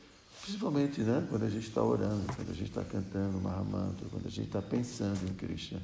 principalmente 0.43 1.01
né? 1.03 1.27
quando 1.29 1.45
a 1.45 1.51
gente 1.51 1.69
está 1.69 1.83
orando, 1.83 2.25
quando 2.35 2.51
a 2.51 2.55
gente 2.55 2.69
está 2.69 2.83
cantando 2.83 3.39
Mahamantra, 3.39 4.07
quando 4.11 4.27
a 4.27 4.31
gente 4.31 4.47
está 4.47 4.63
pensando 4.63 5.29
em 5.29 5.35
Krishna, 5.35 5.81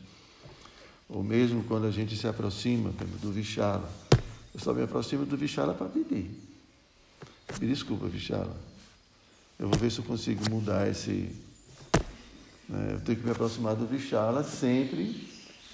ou 1.08 1.22
mesmo 1.22 1.62
quando 1.64 1.86
a 1.86 1.90
gente 1.90 2.16
se 2.16 2.26
aproxima 2.26 2.90
do 3.20 3.30
Vishala. 3.30 3.90
Eu 4.54 4.60
só 4.60 4.72
me 4.72 4.82
aproximo 4.82 5.26
do 5.26 5.36
Vishala 5.36 5.74
para 5.74 5.88
pedir. 5.88 6.30
Me 7.60 7.66
desculpa, 7.66 8.06
Vishala. 8.06 8.56
Eu 9.58 9.68
vou 9.68 9.78
ver 9.78 9.90
se 9.90 9.98
eu 9.98 10.04
consigo 10.04 10.48
mudar 10.50 10.88
esse. 10.88 11.30
Eu 12.92 13.00
tenho 13.00 13.18
que 13.18 13.24
me 13.24 13.32
aproximar 13.32 13.76
do 13.76 13.86
Vishala 13.86 14.42
sempre 14.42 15.28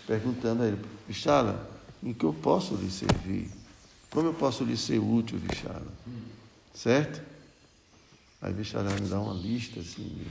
perguntando 0.07 0.65
a 0.65 0.67
ele: 0.67 0.85
Vishala, 1.07 1.71
em 2.03 2.13
que 2.13 2.25
eu 2.25 2.33
posso 2.33 2.75
lhe 2.75 2.91
servir? 2.91 3.49
Como 4.11 4.29
eu 4.29 4.35
posso 4.35 4.65
lhe 4.65 4.77
ser 4.77 4.99
útil, 4.99 5.39
Vishala? 5.39 5.87
Certo? 6.75 7.23
Aí 8.43 8.53
Vishala 8.53 8.91
me 8.95 9.09
dá 9.09 9.21
uma 9.21 9.35
lista 9.35 9.79
assim, 9.79 10.27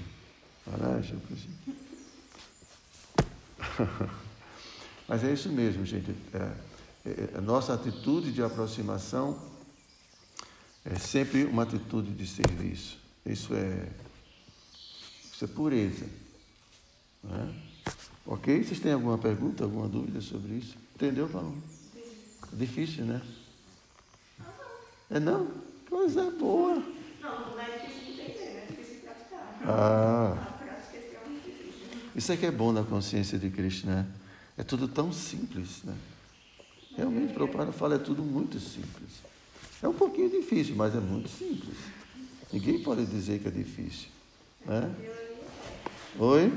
assim. 1.00 1.50
Mas 5.07 5.24
é 5.24 5.31
isso 5.31 5.50
mesmo, 5.50 5.86
gente. 5.86 6.13
É, 6.33 6.51
é, 7.05 7.38
a 7.38 7.41
nossa 7.41 7.74
atitude 7.74 8.33
de 8.33 8.43
aproximação 8.43 9.39
é 10.83 10.95
sempre 10.95 11.45
uma 11.45 11.63
atitude 11.63 12.12
de 12.12 12.27
serviço. 12.27 12.97
Isso 13.25 13.53
é, 13.53 13.89
isso 15.31 15.45
é 15.45 15.47
pureza. 15.47 16.26
Né? 17.27 17.53
Ok? 18.25 18.63
Vocês 18.63 18.79
têm 18.79 18.93
alguma 18.93 19.17
pergunta, 19.17 19.63
alguma 19.63 19.88
dúvida 19.88 20.22
sobre 20.22 20.53
isso? 20.55 20.75
Entendeu, 20.96 21.27
Paulo? 21.27 21.55
É 21.96 22.55
difícil, 22.55 23.05
né? 23.05 23.22
É 25.10 25.19
não? 25.19 25.48
Coisa 25.89 26.29
boa. 26.31 26.84
Não, 27.22 27.51
não 27.51 27.60
é 27.60 27.77
difícil 27.77 28.13
de 28.13 28.22
entender, 28.22 28.43
é 28.43 28.65
difícil 28.69 28.96
de 28.96 29.01
praticar. 29.01 29.57
Ah. 29.65 30.57
É 30.62 30.75
difícil. 30.75 32.12
Isso 32.15 32.31
é 32.31 32.38
que 32.38 32.46
é 32.46 32.51
bom 32.51 32.72
na 32.72 32.84
consciência 32.84 33.38
de 33.38 33.50
Cristo, 33.50 33.88
né? 33.88 34.05
É 34.57 34.63
tudo 34.63 34.88
tão 34.88 35.13
simples, 35.13 35.84
né? 35.84 35.96
Realmente, 36.98 37.34
Prabhupada 37.34 37.72
fala, 37.72 37.96
é 37.96 38.00
tudo 38.00 38.24
muito 38.24 38.60
simples. 38.60 39.22
É 39.81 39.88
um 39.88 39.93
pouquinho 39.93 40.29
difícil, 40.29 40.75
mas 40.75 40.96
é 40.96 41.00
muito 41.00 41.29
simples. 41.29 41.77
Ninguém 42.51 42.81
pode 42.81 43.05
dizer 43.05 43.39
que 43.39 43.48
é 43.48 43.51
difícil. 43.51 44.10
Né? 44.65 44.96
Oi? 46.17 46.51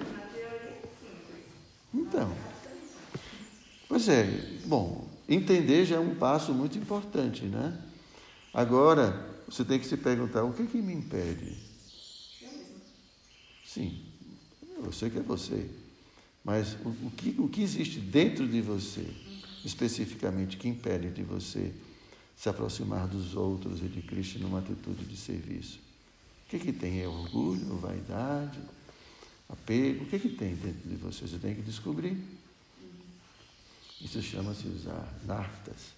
Então. 1.92 2.32
Pois 3.88 4.08
é, 4.08 4.24
bom, 4.66 5.08
entender 5.28 5.84
já 5.84 5.96
é 5.96 5.98
um 5.98 6.14
passo 6.14 6.54
muito 6.54 6.78
importante, 6.78 7.44
né? 7.44 7.76
Agora, 8.54 9.28
você 9.48 9.64
tem 9.64 9.78
que 9.78 9.86
se 9.86 9.96
perguntar, 9.96 10.44
o 10.44 10.52
que, 10.52 10.66
que 10.66 10.80
me 10.80 10.92
impede? 10.92 11.56
Sim, 13.64 14.04
eu 14.82 14.92
sei 14.92 15.10
que 15.10 15.18
é 15.18 15.22
você. 15.22 15.68
Mas 16.44 16.74
o, 16.84 16.88
o, 16.88 17.12
que, 17.16 17.36
o 17.38 17.48
que 17.48 17.62
existe 17.62 18.00
dentro 18.00 18.48
de 18.48 18.60
você, 18.60 19.06
especificamente, 19.64 20.56
que 20.56 20.68
impede 20.68 21.10
de 21.10 21.22
você 21.22 21.72
se 22.36 22.48
aproximar 22.48 23.06
dos 23.06 23.36
outros 23.36 23.80
e 23.80 23.88
de 23.88 24.02
Cristo 24.02 24.38
numa 24.38 24.60
atitude 24.60 25.04
de 25.04 25.16
serviço? 25.16 25.78
O 26.46 26.50
que, 26.50 26.58
que 26.58 26.72
tem? 26.72 27.00
É 27.00 27.06
orgulho, 27.06 27.76
vaidade, 27.76 28.58
apego? 29.52 30.04
O 30.04 30.06
que, 30.06 30.18
que 30.18 30.28
tem 30.30 30.54
dentro 30.54 30.88
de 30.88 30.96
você? 30.96 31.26
Você 31.26 31.38
tem 31.38 31.54
que 31.54 31.62
descobrir. 31.62 32.16
Isso 34.00 34.22
chama-se 34.22 34.66
usar 34.68 35.12
nartas. 35.24 35.92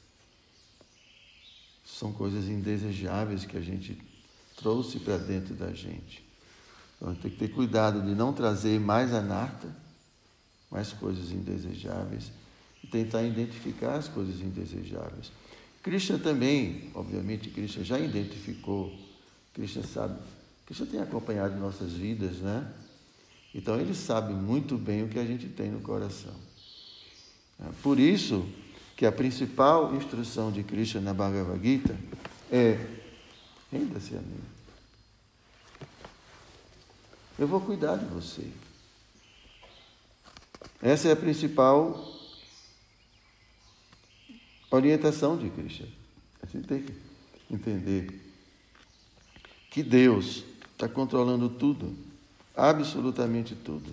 São 1.84 2.12
coisas 2.12 2.46
indesejáveis 2.46 3.44
que 3.44 3.56
a 3.56 3.60
gente 3.60 4.00
trouxe 4.56 4.98
para 4.98 5.18
dentro 5.18 5.54
da 5.54 5.72
gente. 5.72 6.24
Então 6.96 7.14
tem 7.14 7.30
que 7.30 7.36
ter 7.36 7.48
cuidado 7.48 8.02
de 8.02 8.14
não 8.14 8.32
trazer 8.32 8.78
mais 8.80 9.12
a 9.12 9.20
narta 9.20 9.82
mais 10.72 10.90
coisas 10.90 11.30
indesejáveis 11.30 12.32
e 12.82 12.86
tentar 12.86 13.22
identificar 13.22 13.96
as 13.96 14.08
coisas 14.08 14.40
indesejáveis. 14.40 15.30
Krishna 15.82 16.18
também, 16.18 16.90
obviamente, 16.94 17.50
Krishna 17.50 17.84
já 17.84 17.98
identificou, 17.98 18.98
Krishna 19.52 19.82
sabe, 19.82 20.18
Krishna 20.64 20.86
tem 20.86 21.00
acompanhado 21.00 21.56
nossas 21.56 21.92
vidas, 21.92 22.38
né? 22.38 22.72
Então 23.54 23.78
ele 23.78 23.94
sabe 23.94 24.32
muito 24.32 24.76
bem 24.78 25.02
o 25.02 25.08
que 25.08 25.18
a 25.18 25.24
gente 25.24 25.48
tem 25.48 25.70
no 25.70 25.80
coração. 25.80 26.34
É, 27.60 27.68
por 27.82 27.98
isso 27.98 28.46
que 28.96 29.04
a 29.04 29.12
principal 29.12 29.94
instrução 29.94 30.50
de 30.50 30.62
Krishna 30.62 31.00
na 31.00 31.12
Bhagavad 31.12 31.60
Gita 31.62 31.96
é 32.50 32.78
renda-se 33.70 34.16
a 34.16 34.20
mim. 34.20 34.40
Eu 37.38 37.48
vou 37.48 37.60
cuidar 37.60 37.96
de 37.96 38.04
você. 38.06 38.46
Essa 40.80 41.08
é 41.08 41.12
a 41.12 41.16
principal 41.16 42.12
orientação 44.70 45.36
de 45.36 45.48
Krishna. 45.50 45.88
A 46.42 46.46
gente 46.46 46.66
tem 46.66 46.82
que 46.82 46.92
entender 47.50 48.20
que 49.70 49.82
Deus 49.82 50.44
está 50.72 50.88
controlando 50.88 51.48
tudo, 51.48 51.96
absolutamente 52.56 53.54
tudo. 53.54 53.90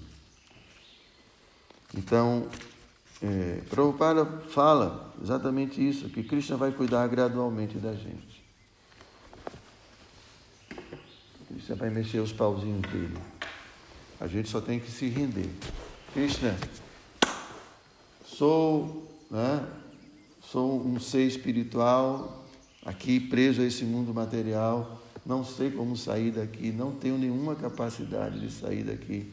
Então, 1.96 2.48
é, 3.22 3.62
Prabhupada 3.70 4.26
fala 4.26 5.14
exatamente 5.22 5.86
isso, 5.86 6.10
que 6.10 6.24
Krishna 6.24 6.56
vai 6.56 6.72
cuidar 6.72 7.08
gradualmente 7.08 7.78
da 7.78 7.94
gente. 7.94 8.44
Krishna 11.48 11.76
vai 11.76 11.90
mexer 11.90 12.20
os 12.20 12.32
pauzinhos 12.32 12.82
dele. 12.82 13.18
A 14.20 14.28
gente 14.28 14.50
só 14.50 14.62
tem 14.62 14.80
que 14.80 14.92
se 14.92 15.08
render. 15.08 15.50
Krishna, 16.14 16.56
sou, 18.26 19.10
né, 19.30 19.68
sou 20.42 20.86
um 20.86 21.00
ser 21.00 21.28
espiritual 21.28 22.46
aqui 22.86 23.20
preso 23.20 23.62
a 23.62 23.66
esse 23.66 23.84
mundo 23.84 24.14
material, 24.14 24.99
não 25.30 25.46
sei 25.46 25.70
como 25.70 25.96
sair 25.96 26.32
daqui, 26.32 26.72
não 26.72 26.92
tenho 26.92 27.16
nenhuma 27.16 27.56
capacidade 27.56 28.40
de 28.40 28.52
sair 28.52 28.84
daqui. 28.84 29.32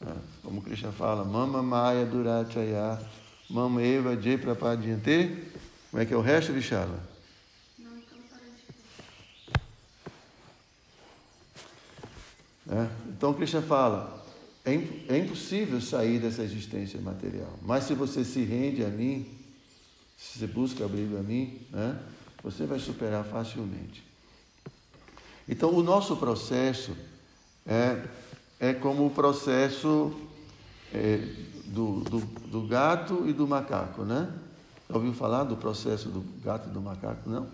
É, 0.00 0.12
como 0.44 0.62
Krishna 0.62 0.92
fala, 0.92 1.24
Mama 1.24 1.60
Maya 1.60 2.06
Durachaya, 2.06 2.96
Mama 3.50 3.82
Eva 3.82 4.14
Jay 4.16 4.38
Prapadyante. 4.38 5.42
Como 5.90 6.00
é 6.00 6.06
que 6.06 6.14
é 6.14 6.16
o 6.16 6.20
resto, 6.20 6.52
Vichala? 6.52 7.02
É, 12.70 12.88
então 13.08 13.34
Krishna 13.34 13.62
fala, 13.62 14.24
é, 14.64 14.72
é 15.08 15.18
impossível 15.18 15.80
sair 15.80 16.20
dessa 16.20 16.44
existência 16.44 17.00
material, 17.00 17.58
mas 17.62 17.84
se 17.84 17.94
você 17.94 18.24
se 18.24 18.44
rende 18.44 18.84
a 18.84 18.88
mim, 18.88 19.36
se 20.16 20.38
você 20.38 20.46
busca 20.46 20.84
abrigo 20.84 21.16
a 21.16 21.22
mim, 21.22 21.66
né, 21.72 22.00
você 22.40 22.66
vai 22.66 22.78
superar 22.78 23.24
facilmente. 23.24 24.05
Então 25.48 25.74
o 25.74 25.82
nosso 25.82 26.16
processo 26.16 26.96
é 27.66 28.02
é 28.58 28.72
como 28.72 29.06
o 29.06 29.10
processo 29.10 30.14
é, 30.92 31.18
do, 31.66 32.00
do, 32.00 32.20
do, 32.20 32.66
gato 32.66 33.28
e 33.28 33.32
do 33.32 33.46
macaco, 33.46 34.02
né? 34.02 34.32
Já 34.88 34.96
ouviu 34.96 35.12
falar 35.12 35.44
do 35.44 35.56
processo 35.56 36.08
do 36.08 36.20
gato 36.42 36.68
e 36.68 36.72
do 36.72 36.80
macaco? 36.80 37.28
Não? 37.28 37.48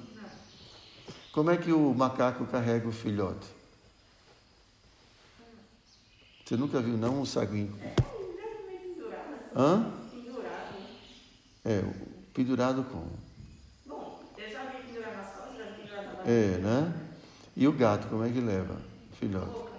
Como 1.33 1.51
é 1.51 1.57
que 1.57 1.73
o 1.73 1.95
macaco 1.95 2.47
carrega 2.47 2.87
o 2.87 2.93
filhote? 2.93 3.49
Você 6.45 6.57
nunca 6.57 6.81
viu, 6.81 6.97
não, 6.97 7.23
um 7.23 7.25
saguinho? 7.25 7.75
É, 7.83 7.95
pendurado. 8.69 9.57
Hã? 9.57 9.93
Pendurado. 10.11 10.75
É, 11.65 11.85
pendurado 12.35 12.85
como? 12.85 13.11
Bom, 13.87 14.21
eu 14.37 14.51
já 14.51 14.65
vi 14.67 14.83
pendurado 14.83 15.17
nas 15.17 15.33
costas, 15.33 15.57
já 15.57 15.65
vi 15.71 15.83
pendurado 15.83 16.07
na 16.25 16.31
É, 16.31 16.59
né? 16.59 17.12
E 17.57 17.67
o 17.69 17.73
gato, 17.73 18.09
como 18.09 18.25
é 18.25 18.31
que 18.31 18.41
leva 18.41 18.77
filhote? 19.19 19.71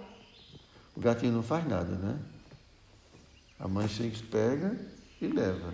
O 0.96 1.00
gatinho 1.00 1.32
não 1.32 1.42
faz 1.42 1.66
nada, 1.66 1.96
né? 1.96 2.18
A 3.58 3.66
mãe 3.66 3.88
chega, 3.88 4.16
pega 4.30 4.78
e 5.20 5.26
leva, 5.26 5.72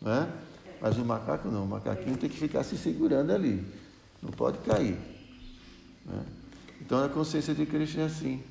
né? 0.00 0.32
Mas 0.80 0.96
o 0.96 1.04
macaco 1.04 1.48
não, 1.48 1.64
o 1.64 1.68
macaquinho 1.68 2.16
tem 2.16 2.30
que 2.30 2.36
ficar 2.36 2.62
se 2.62 2.76
segurando 2.76 3.32
ali, 3.32 3.64
não 4.22 4.30
pode 4.30 4.58
cair. 4.58 4.96
né? 6.06 6.24
Então 6.80 7.04
a 7.04 7.08
consciência 7.08 7.54
de 7.54 7.66
Krishna 7.66 8.02
é 8.02 8.06
assim. 8.06 8.42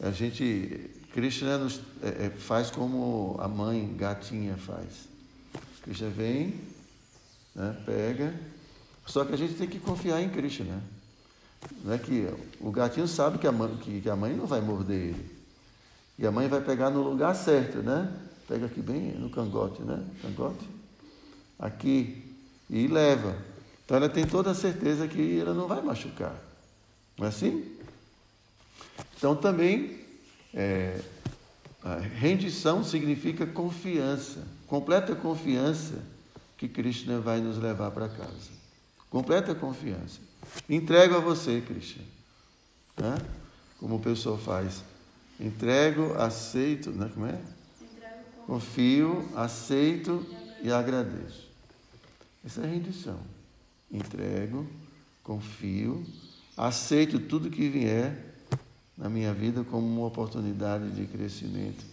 A 0.00 0.10
gente, 0.10 0.90
Krishna 1.12 1.58
nos, 1.58 1.80
é, 2.02 2.26
é, 2.26 2.30
faz 2.30 2.70
como 2.70 3.36
a 3.38 3.48
mãe 3.48 3.94
gatinha 3.96 4.56
faz. 4.56 5.08
Krishna 5.82 6.08
vem, 6.08 6.60
né, 7.54 7.76
pega, 7.84 8.34
só 9.06 9.24
que 9.24 9.34
a 9.34 9.36
gente 9.36 9.54
tem 9.54 9.68
que 9.68 9.78
confiar 9.78 10.22
em 10.22 10.30
Krishna. 10.30 10.82
Né? 11.84 11.98
Que 11.98 12.28
o 12.60 12.70
gatinho 12.70 13.08
sabe 13.08 13.38
que 13.38 13.46
a, 13.46 13.52
mãe, 13.52 13.76
que, 13.76 14.00
que 14.00 14.10
a 14.10 14.16
mãe 14.16 14.34
não 14.34 14.46
vai 14.46 14.60
morder 14.60 15.10
ele. 15.10 15.40
E 16.18 16.26
a 16.26 16.30
mãe 16.30 16.48
vai 16.48 16.60
pegar 16.60 16.90
no 16.90 17.02
lugar 17.02 17.34
certo, 17.34 17.78
né? 17.78 18.12
Pega 18.46 18.66
aqui 18.66 18.80
bem 18.80 19.12
no 19.12 19.30
cangote, 19.30 19.82
né? 19.82 20.04
Cangote. 20.22 20.68
Aqui. 21.58 22.36
E 22.68 22.86
leva. 22.86 23.36
Então 23.84 23.96
ela 23.96 24.08
tem 24.08 24.26
toda 24.26 24.50
a 24.50 24.54
certeza 24.54 25.08
que 25.08 25.40
ela 25.40 25.54
não 25.54 25.66
vai 25.66 25.82
machucar. 25.82 26.34
Não 27.18 27.26
é 27.26 27.28
assim? 27.28 27.76
Então 29.16 29.34
também 29.34 29.98
é, 30.54 31.00
rendição 32.16 32.84
significa 32.84 33.46
confiança, 33.46 34.46
completa 34.66 35.14
confiança 35.14 35.94
que 36.56 36.68
Krishna 36.68 37.18
vai 37.18 37.40
nos 37.40 37.58
levar 37.58 37.90
para 37.90 38.08
casa. 38.08 38.50
Completa 39.08 39.54
confiança. 39.54 40.20
Entrego 40.68 41.16
a 41.16 41.20
você, 41.20 41.62
Krishna. 41.66 42.04
Né? 42.96 43.18
Como 43.78 43.96
o 43.96 44.00
pessoal 44.00 44.38
faz. 44.38 44.82
Entrego, 45.38 46.14
aceito, 46.14 46.90
né? 46.90 47.10
como 47.12 47.26
é? 47.26 47.40
Confio, 48.46 49.28
aceito 49.36 50.26
e 50.62 50.70
agradeço. 50.70 51.48
Essa 52.44 52.62
é 52.62 52.64
a 52.64 52.68
rendição. 52.68 53.18
Entrego, 53.90 54.66
confio, 55.22 56.04
aceito 56.56 57.18
tudo 57.18 57.50
que 57.50 57.68
vier 57.68 58.30
na 58.96 59.08
minha 59.08 59.32
vida 59.32 59.64
como 59.64 59.86
uma 59.86 60.06
oportunidade 60.06 60.90
de 60.90 61.06
crescimento. 61.06 61.84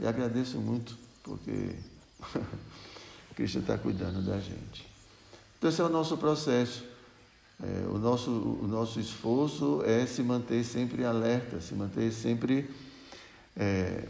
E 0.00 0.06
agradeço 0.06 0.58
muito, 0.58 0.96
porque 1.22 1.76
Cristo 3.34 3.60
está 3.60 3.78
cuidando 3.78 4.24
da 4.24 4.38
gente. 4.40 4.86
Então, 5.56 5.70
esse 5.70 5.80
é 5.80 5.84
o 5.84 5.88
nosso 5.88 6.16
processo. 6.16 6.84
É, 7.60 7.88
o, 7.88 7.98
nosso, 7.98 8.30
o 8.30 8.68
nosso 8.68 9.00
esforço 9.00 9.82
é 9.84 10.06
se 10.06 10.22
manter 10.22 10.64
sempre 10.64 11.04
alerta, 11.04 11.60
se 11.60 11.74
manter 11.74 12.12
sempre 12.12 12.70
é, 13.56 14.04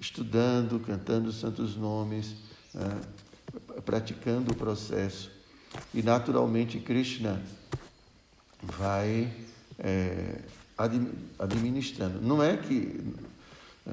estudando, 0.00 0.80
cantando 0.80 1.28
os 1.28 1.38
santos 1.38 1.76
nomes, 1.76 2.34
né, 2.74 3.00
praticando 3.84 4.52
o 4.52 4.56
processo. 4.56 5.30
E 5.94 6.02
naturalmente 6.02 6.80
Krishna 6.80 7.40
vai 8.62 9.32
é, 9.78 10.40
admi- 10.76 11.12
administrando. 11.38 12.20
Não 12.20 12.42
é 12.42 12.56
que 12.56 13.00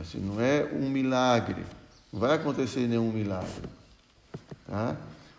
assim, 0.02 0.20
não 0.20 0.42
é 0.42 0.66
um 0.74 0.90
milagre, 0.90 1.64
não 2.12 2.20
vai 2.20 2.36
acontecer 2.36 2.88
nenhum 2.88 3.12
milagre. 3.12 3.70
Tá? 4.66 4.98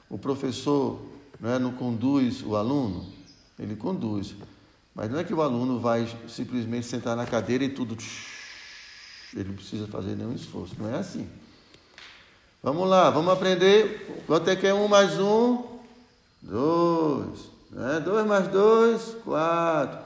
O 0.08 0.16
professor 0.16 1.04
não, 1.40 1.50
é, 1.50 1.58
não 1.58 1.72
conduz 1.72 2.42
o 2.42 2.54
aluno, 2.54 3.15
ele 3.58 3.76
conduz. 3.76 4.34
Mas 4.94 5.10
não 5.10 5.18
é 5.18 5.24
que 5.24 5.34
o 5.34 5.42
aluno 5.42 5.78
vai 5.78 6.08
simplesmente 6.28 6.86
sentar 6.86 7.16
na 7.16 7.26
cadeira 7.26 7.64
e 7.64 7.68
tudo. 7.68 7.96
Ele 9.34 9.48
não 9.48 9.54
precisa 9.56 9.86
fazer 9.86 10.16
nenhum 10.16 10.32
esforço. 10.32 10.74
Não 10.78 10.88
é 10.88 10.98
assim. 10.98 11.28
Vamos 12.62 12.88
lá, 12.88 13.10
vamos 13.10 13.32
aprender. 13.32 14.22
Quanto 14.26 14.48
é 14.48 14.56
que 14.56 14.66
é 14.66 14.72
um 14.74 14.88
mais 14.88 15.18
um? 15.20 15.62
Dois. 16.42 17.40
Né? 17.70 18.00
Dois 18.00 18.26
mais 18.26 18.48
dois, 18.48 19.16
quatro. 19.24 19.98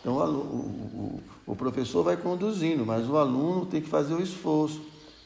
Então 0.00 0.14
o, 0.14 0.30
o- 0.30 1.22
o 1.46 1.56
professor 1.56 2.02
vai 2.04 2.16
conduzindo, 2.16 2.84
mas 2.86 3.08
o 3.08 3.16
aluno 3.16 3.66
tem 3.66 3.80
que 3.80 3.88
fazer 3.88 4.14
o 4.14 4.22
esforço. 4.22 4.80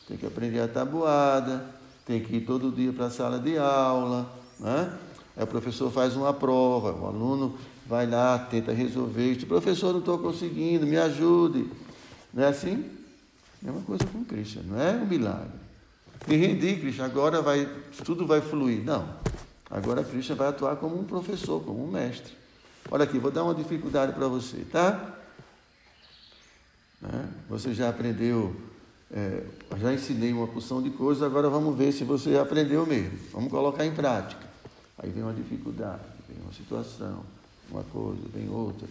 Tem 0.08 0.16
que 0.16 0.26
aprender 0.26 0.60
a 0.60 0.68
tabuada, 0.68 1.64
tem 2.06 2.22
que 2.22 2.36
ir 2.36 2.40
todo 2.46 2.72
dia 2.72 2.92
para 2.92 3.06
a 3.06 3.10
sala 3.10 3.38
de 3.38 3.56
aula. 3.58 4.30
Né? 4.58 4.92
Aí 5.40 5.44
o 5.44 5.46
professor 5.46 5.90
faz 5.90 6.14
uma 6.16 6.34
prova, 6.34 6.92
o 6.92 7.06
aluno 7.06 7.56
vai 7.86 8.06
lá, 8.06 8.38
tenta 8.38 8.74
resolver. 8.74 9.36
Diz, 9.36 9.44
professor, 9.44 9.90
não 9.90 10.00
estou 10.00 10.18
conseguindo, 10.18 10.86
me 10.86 10.98
ajude. 10.98 11.66
Não 12.34 12.44
é 12.44 12.48
assim? 12.48 12.84
Mesma 13.62 13.80
coisa 13.80 14.04
com 14.04 14.22
Cristo, 14.22 14.60
não 14.62 14.78
é 14.78 14.92
um 14.92 15.06
milagre. 15.06 15.48
Me 16.28 16.36
rendi, 16.36 16.76
Cristo, 16.76 17.02
agora 17.02 17.40
vai, 17.40 17.66
tudo 18.04 18.26
vai 18.26 18.42
fluir. 18.42 18.84
Não. 18.84 19.08
Agora 19.70 20.04
Cristo 20.04 20.34
vai 20.34 20.48
atuar 20.48 20.76
como 20.76 21.00
um 21.00 21.04
professor, 21.04 21.64
como 21.64 21.82
um 21.82 21.90
mestre. 21.90 22.34
Olha 22.90 23.04
aqui, 23.04 23.18
vou 23.18 23.30
dar 23.30 23.42
uma 23.42 23.54
dificuldade 23.54 24.12
para 24.12 24.28
você, 24.28 24.58
tá? 24.70 25.16
Né? 27.00 27.28
Você 27.48 27.72
já 27.72 27.88
aprendeu, 27.88 28.54
é, 29.10 29.42
já 29.80 29.90
ensinei 29.90 30.34
uma 30.34 30.46
porção 30.46 30.82
de 30.82 30.90
coisas, 30.90 31.22
agora 31.22 31.48
vamos 31.48 31.74
ver 31.78 31.92
se 31.92 32.04
você 32.04 32.36
aprendeu 32.36 32.84
mesmo. 32.84 33.18
Vamos 33.32 33.50
colocar 33.50 33.86
em 33.86 33.94
prática. 33.94 34.49
Aí 35.02 35.10
vem 35.10 35.22
uma 35.22 35.32
dificuldade, 35.32 36.02
vem 36.28 36.42
uma 36.42 36.52
situação, 36.52 37.24
uma 37.70 37.82
coisa, 37.84 38.20
vem 38.32 38.48
outra. 38.48 38.86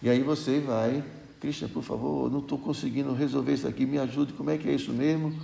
E 0.00 0.08
aí 0.08 0.22
você 0.22 0.60
vai, 0.60 1.04
Cristian, 1.40 1.68
por 1.68 1.82
favor, 1.82 2.30
não 2.30 2.38
estou 2.40 2.58
conseguindo 2.58 3.12
resolver 3.12 3.54
isso 3.54 3.66
aqui, 3.66 3.84
me 3.84 3.98
ajude, 3.98 4.32
como 4.32 4.50
é 4.50 4.58
que 4.58 4.68
é 4.68 4.74
isso 4.74 4.92
mesmo? 4.92 5.34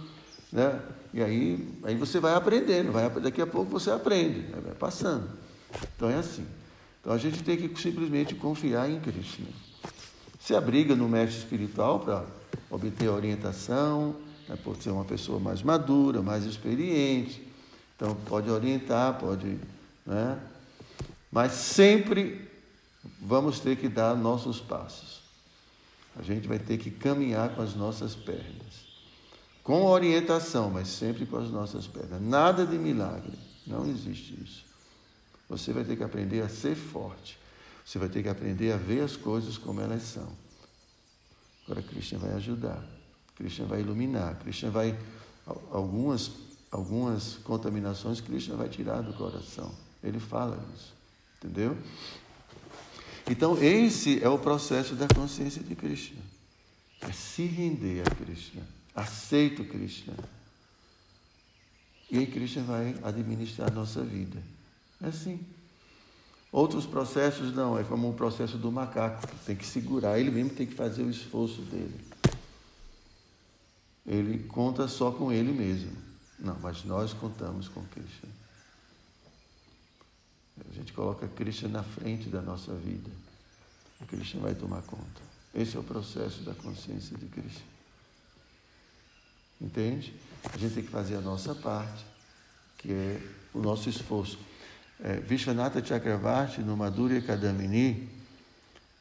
Né? 0.52 0.80
E 1.12 1.22
aí, 1.22 1.68
aí 1.82 1.94
você 1.96 2.20
vai 2.20 2.34
aprendendo, 2.34 2.92
vai, 2.92 3.08
daqui 3.11 3.42
a 3.42 3.46
pouco 3.46 3.70
você 3.70 3.90
aprende, 3.90 4.40
né? 4.40 4.61
vai 4.64 4.74
passando. 4.74 5.28
Então 5.96 6.08
é 6.08 6.14
assim. 6.14 6.46
Então 7.00 7.12
a 7.12 7.18
gente 7.18 7.42
tem 7.42 7.56
que 7.56 7.80
simplesmente 7.80 8.34
confiar 8.34 8.90
em 8.90 9.00
Cristo. 9.00 9.42
né? 9.42 9.48
Se 10.38 10.54
abriga 10.54 10.94
no 10.94 11.08
mestre 11.08 11.38
espiritual 11.38 12.00
para 12.00 12.24
obter 12.70 13.08
orientação, 13.08 14.14
né, 14.48 14.56
por 14.62 14.76
ser 14.76 14.90
uma 14.90 15.04
pessoa 15.04 15.38
mais 15.38 15.62
madura, 15.62 16.22
mais 16.22 16.44
experiente. 16.44 17.46
Então 17.96 18.14
pode 18.26 18.50
orientar, 18.50 19.18
pode. 19.18 19.58
Né? 20.09 20.40
Mas 21.31 21.53
sempre 21.53 22.51
vamos 23.21 23.61
ter 23.61 23.77
que 23.77 23.90
dar 23.90 24.16
nossos 24.16 24.59
passos. 24.59 25.21
A 26.16 26.23
gente 26.23 26.49
vai 26.49 26.59
ter 26.59 26.79
que 26.79 26.90
caminhar 26.90 27.55
com 27.55 27.61
as 27.61 27.75
nossas 27.75 28.14
pernas. 28.14 28.88
com 29.62 29.85
orientação, 29.85 30.71
mas 30.71 30.88
sempre 30.88 31.27
com 31.27 31.37
as 31.37 31.51
nossas 31.51 31.87
pernas. 31.87 32.23
Nada 32.23 32.66
de 32.66 32.79
milagre, 32.79 33.38
não 33.66 33.87
existe 33.87 34.42
isso. 34.42 34.64
Você 35.47 35.75
vai 35.75 35.85
ter 35.85 35.94
que 35.94 36.03
aprender 36.03 36.40
a 36.40 36.49
ser 36.49 36.75
forte. 36.75 37.38
Você 37.85 37.99
vai 37.99 38.09
ter 38.09 38.23
que 38.23 38.31
aprender 38.31 38.73
a 38.73 38.79
ver 38.79 39.03
as 39.03 39.14
coisas 39.14 39.59
como 39.59 39.83
elas 39.83 40.05
são. 40.05 40.27
Agora, 41.66 41.83
Krishna 41.83 42.18
vai 42.18 42.33
ajudar. 42.33 42.83
Krishna 43.37 43.66
vai 43.66 43.81
iluminar. 43.81 44.37
Krishna 44.37 44.71
vai. 44.71 44.99
Algumas, 45.71 46.31
algumas 46.71 47.35
contaminações, 47.44 48.23
Krishna 48.23 48.57
vai 48.57 48.71
tirar 48.71 49.03
do 49.03 49.12
coração. 49.12 49.71
Ele 50.02 50.20
fala 50.20 50.62
isso. 50.74 50.94
Entendeu? 51.38 51.76
Então, 53.30 53.62
esse 53.62 54.22
é 54.22 54.28
o 54.28 54.38
processo 54.38 54.94
da 54.94 55.06
consciência 55.08 55.62
de 55.62 55.74
Krishna. 55.74 56.20
É 57.00 57.12
se 57.12 57.44
render 57.44 58.02
a 58.06 58.14
Krishna. 58.14 58.62
Aceito 58.94 59.64
Krishna. 59.64 60.14
E 62.11 62.18
aí 62.18 62.26
Krishna 62.26 62.62
vai 62.62 62.96
administrar 63.02 63.70
a 63.70 63.74
nossa 63.74 64.02
vida. 64.02 64.42
É 65.02 65.08
assim. 65.08 65.40
Outros 66.50 66.87
processos 66.87 67.54
não, 67.54 67.78
é 67.78 67.84
como 67.84 68.08
o 68.08 68.14
processo 68.14 68.56
do 68.56 68.72
macaco, 68.72 69.28
tem 69.44 69.54
que 69.54 69.66
segurar, 69.66 70.18
ele 70.18 70.30
mesmo 70.30 70.50
tem 70.50 70.66
que 70.66 70.74
fazer 70.74 71.02
o 71.02 71.11
esforço 71.11 71.61
dele. 71.62 72.00
Ele 74.06 74.44
conta 74.44 74.88
só 74.88 75.12
com 75.12 75.30
ele 75.30 75.52
mesmo. 75.52 75.92
Não, 76.38 76.58
mas 76.61 76.82
nós 76.84 77.12
contamos 77.12 77.68
com 77.68 77.84
Krishna. 77.84 78.30
A 80.71 80.75
gente 80.75 80.92
coloca 80.92 81.27
Krishna 81.29 81.68
na 81.68 81.83
frente 81.83 82.29
da 82.29 82.40
nossa 82.40 82.75
vida. 82.75 83.11
O 84.01 84.07
Krishna 84.07 84.40
vai 84.40 84.55
tomar 84.55 84.83
conta. 84.83 85.21
Esse 85.55 85.77
é 85.77 85.81
o 85.81 85.83
processo 85.83 86.42
da 86.42 86.55
consciência 86.55 87.16
de 87.16 87.27
Krishna. 87.27 87.66
Entende? 89.61 90.14
A 90.53 90.57
gente 90.57 90.75
tem 90.75 90.85
que 90.85 90.90
fazer 90.90 91.16
a 91.16 91.21
nossa 91.21 91.55
parte, 91.55 92.05
que 92.79 92.92
é 92.92 93.21
o 93.53 93.61
nosso 93.61 93.88
esforço 93.88 94.38
é, 95.03 95.14
Vishwanatha 95.14 95.85
Chakravarti, 95.85 96.61
no 96.61 96.77
Madhurya 96.77 97.23
Kadamini, 97.23 98.09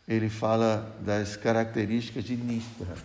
ele 0.08 0.30
fala 0.30 0.96
das 1.02 1.36
características 1.36 2.24
de 2.24 2.36
Nistra, 2.36 2.96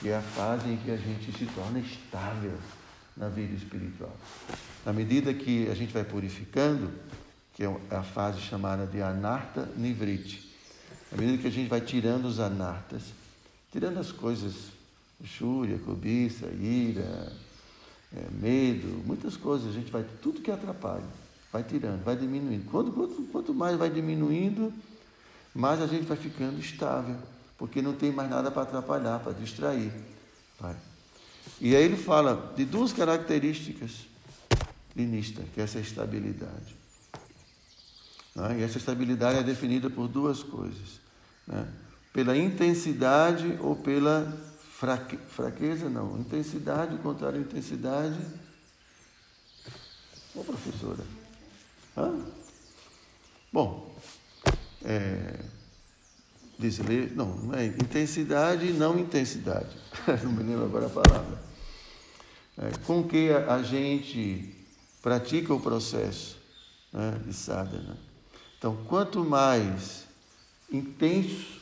que 0.00 0.08
é 0.08 0.16
a 0.16 0.22
fase 0.22 0.68
em 0.70 0.76
que 0.78 0.90
a 0.90 0.96
gente 0.96 1.30
se 1.36 1.46
torna 1.46 1.78
estável 1.78 2.58
na 3.16 3.28
vida 3.28 3.54
espiritual. 3.54 4.14
Na 4.84 4.92
medida 4.92 5.32
que 5.34 5.68
a 5.68 5.74
gente 5.74 5.92
vai 5.92 6.02
purificando, 6.02 6.90
que 7.54 7.64
é 7.64 7.76
a 7.90 8.02
fase 8.02 8.40
chamada 8.40 8.86
de 8.86 9.02
Anarta 9.02 9.68
Nivriti, 9.76 10.50
na 11.10 11.18
medida 11.18 11.42
que 11.42 11.48
a 11.48 11.50
gente 11.50 11.68
vai 11.68 11.80
tirando 11.80 12.24
os 12.24 12.40
anartas, 12.40 13.02
tirando 13.70 13.98
as 13.98 14.10
coisas, 14.10 14.54
luxúria, 15.20 15.78
cobiça, 15.78 16.46
ira, 16.46 17.32
é, 18.16 18.26
medo, 18.30 19.02
muitas 19.06 19.36
coisas, 19.36 19.68
a 19.68 19.72
gente 19.72 19.90
vai, 19.90 20.04
tudo 20.22 20.40
que 20.40 20.50
atrapalha. 20.50 21.22
Vai 21.52 21.62
tirando, 21.62 22.02
vai 22.02 22.16
diminuindo. 22.16 22.64
Quanto, 22.70 22.90
quanto, 22.92 23.22
quanto 23.30 23.54
mais 23.54 23.76
vai 23.76 23.90
diminuindo, 23.90 24.72
mais 25.54 25.82
a 25.82 25.86
gente 25.86 26.06
vai 26.06 26.16
ficando 26.16 26.58
estável, 26.58 27.16
porque 27.58 27.82
não 27.82 27.92
tem 27.92 28.10
mais 28.10 28.30
nada 28.30 28.50
para 28.50 28.62
atrapalhar, 28.62 29.20
para 29.20 29.32
distrair. 29.32 29.92
Vai. 30.58 30.74
E 31.60 31.76
aí 31.76 31.84
ele 31.84 31.96
fala 31.96 32.54
de 32.56 32.64
duas 32.64 32.92
características 32.92 34.06
de 34.96 35.04
Nista, 35.04 35.42
que 35.52 35.60
é 35.60 35.64
essa 35.64 35.78
estabilidade. 35.78 36.81
Né? 38.34 38.60
E 38.60 38.62
essa 38.62 38.78
estabilidade 38.78 39.38
é 39.38 39.42
definida 39.42 39.90
por 39.90 40.08
duas 40.08 40.42
coisas. 40.42 41.00
Né? 41.46 41.66
Pela 42.12 42.36
intensidade 42.36 43.58
ou 43.60 43.76
pela 43.76 44.32
fraque... 44.78 45.16
fraqueza, 45.16 45.88
não. 45.88 46.18
Intensidade, 46.18 46.96
contrário 46.98 47.38
à 47.38 47.42
intensidade. 47.42 48.18
Ô, 50.34 50.42
professora. 50.44 51.04
Hã? 51.96 52.24
Bom, 53.52 53.94
é, 54.84 55.44
não, 57.14 57.36
não 57.36 57.54
é 57.54 57.66
intensidade 57.66 58.66
e 58.66 58.72
não 58.72 58.98
intensidade. 58.98 59.76
não 60.22 60.32
me 60.32 60.42
lembro 60.42 60.64
agora 60.64 60.86
a 60.86 60.90
palavra. 60.90 61.42
É, 62.58 62.70
com 62.86 63.02
que 63.06 63.30
a, 63.30 63.54
a, 63.54 63.62
gente 63.62 64.54
pratica 65.00 65.52
o 65.52 65.60
processo 65.60 66.36
né, 66.92 67.20
de 67.26 67.32
sadhana. 67.32 68.11
Então, 68.62 68.76
quanto 68.84 69.24
mais 69.24 70.04
intenso 70.70 71.60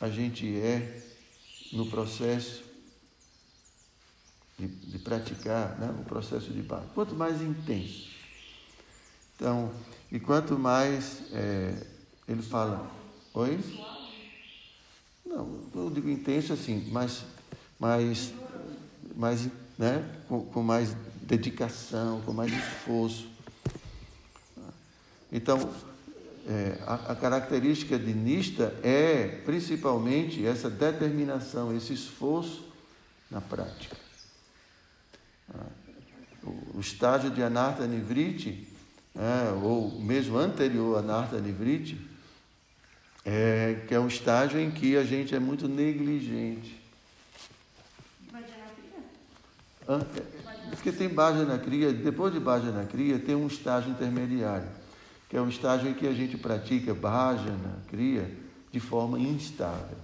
a 0.00 0.10
gente 0.10 0.44
é 0.56 1.00
no 1.72 1.86
processo 1.86 2.64
de, 4.58 4.66
de 4.66 4.98
praticar 4.98 5.78
né, 5.78 5.94
o 6.00 6.02
processo 6.02 6.52
de 6.52 6.62
bhakti, 6.62 6.88
quanto 6.96 7.14
mais 7.14 7.40
intenso, 7.40 8.08
então, 9.36 9.72
e 10.10 10.18
quanto 10.18 10.58
mais 10.58 11.32
é, 11.32 11.86
ele 12.26 12.42
fala, 12.42 12.90
oi? 13.32 13.60
Não, 15.24 15.70
eu 15.76 15.90
digo 15.90 16.10
intenso 16.10 16.52
assim, 16.52 16.88
mas 16.90 17.22
mais, 17.78 18.32
mais 19.14 19.48
né, 19.78 20.24
com, 20.26 20.44
com 20.44 20.60
mais 20.60 20.92
dedicação, 21.22 22.20
com 22.22 22.32
mais 22.32 22.52
esforço. 22.52 23.33
Então, 25.34 25.68
é, 26.48 26.78
a, 26.86 27.12
a, 27.12 27.16
característica 27.16 27.98
de 27.98 28.14
Nista 28.14 28.74
é 28.82 29.42
principalmente 29.44 30.46
essa 30.46 30.70
determinação, 30.70 31.76
esse 31.76 31.92
esforço 31.92 32.64
na 33.30 33.40
prática. 33.40 33.96
Ah, 35.52 35.66
o, 36.42 36.78
o 36.78 36.80
estágio 36.80 37.30
de 37.30 37.42
Anartha 37.42 37.86
Nivriti 37.86 38.72
é, 39.16 39.52
ou 39.62 40.00
mesmo 40.00 40.36
anterior 40.36 40.98
a 40.98 41.02
Narta 41.02 41.40
Nivriti, 41.40 41.96
é, 43.24 43.84
que 43.86 43.94
é 43.94 44.00
um 44.00 44.08
estágio 44.08 44.58
em 44.58 44.70
que 44.70 44.96
a 44.96 45.04
gente 45.04 45.34
é 45.34 45.38
muito 45.38 45.68
negligente. 45.68 46.80
Ah, 49.86 50.00
porque 50.70 50.90
tem 50.90 51.08
na 51.08 51.58
Cria, 51.58 51.92
depois 51.92 52.32
de 52.32 52.40
na 52.40 52.84
Cria, 52.86 53.18
tem 53.18 53.34
um 53.34 53.46
estágio 53.46 53.90
intermediário, 53.90 54.66
que 55.28 55.36
é 55.36 55.40
um 55.40 55.48
estágio 55.48 55.88
em 55.88 55.94
que 55.94 56.06
a 56.06 56.12
gente 56.12 56.36
pratica 56.36 56.94
na 56.94 57.76
Cria 57.88 58.30
de 58.70 58.80
forma 58.80 59.18
instável. 59.18 59.98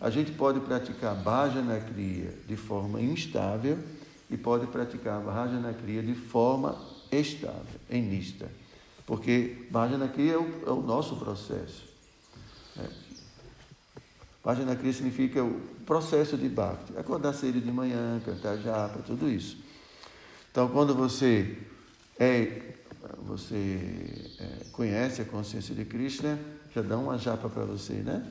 A 0.00 0.10
gente 0.10 0.32
pode 0.32 0.60
praticar 0.60 1.14
na 1.14 1.80
Cria 1.80 2.34
de 2.46 2.56
forma 2.56 3.00
instável 3.00 3.78
e 4.30 4.36
pode 4.36 4.66
praticar 4.66 5.22
na 5.22 5.72
Cria 5.72 6.02
de 6.02 6.14
forma 6.14 6.76
estável, 7.10 7.80
em 7.90 8.02
nista. 8.02 8.48
Porque 9.06 9.66
Bhajana 9.70 10.08
Kriya 10.08 10.34
é 10.34 10.38
o, 10.38 10.62
é 10.66 10.70
o 10.70 10.80
nosso 10.80 11.16
processo. 11.16 11.84
É. 12.78 12.88
Bhajana 14.44 14.74
Kriya 14.74 14.92
significa 14.92 15.44
o 15.44 15.60
processo 15.84 16.36
de 16.36 16.48
Bhakti. 16.48 16.96
Acordar 16.96 17.32
cedo 17.34 17.60
de 17.60 17.70
manhã, 17.70 18.20
cantar 18.24 18.56
japa, 18.58 19.00
tudo 19.00 19.28
isso. 19.28 19.58
Então, 20.50 20.68
quando 20.68 20.94
você 20.94 21.58
é, 22.18 22.71
você 23.18 24.34
é, 24.38 24.64
conhece 24.72 25.22
a 25.22 25.24
consciência 25.24 25.74
de 25.74 25.84
Krishna, 25.84 26.38
já 26.74 26.82
dá 26.82 26.96
uma 26.96 27.18
japa 27.18 27.48
para 27.48 27.64
você, 27.64 27.94
né? 27.94 28.24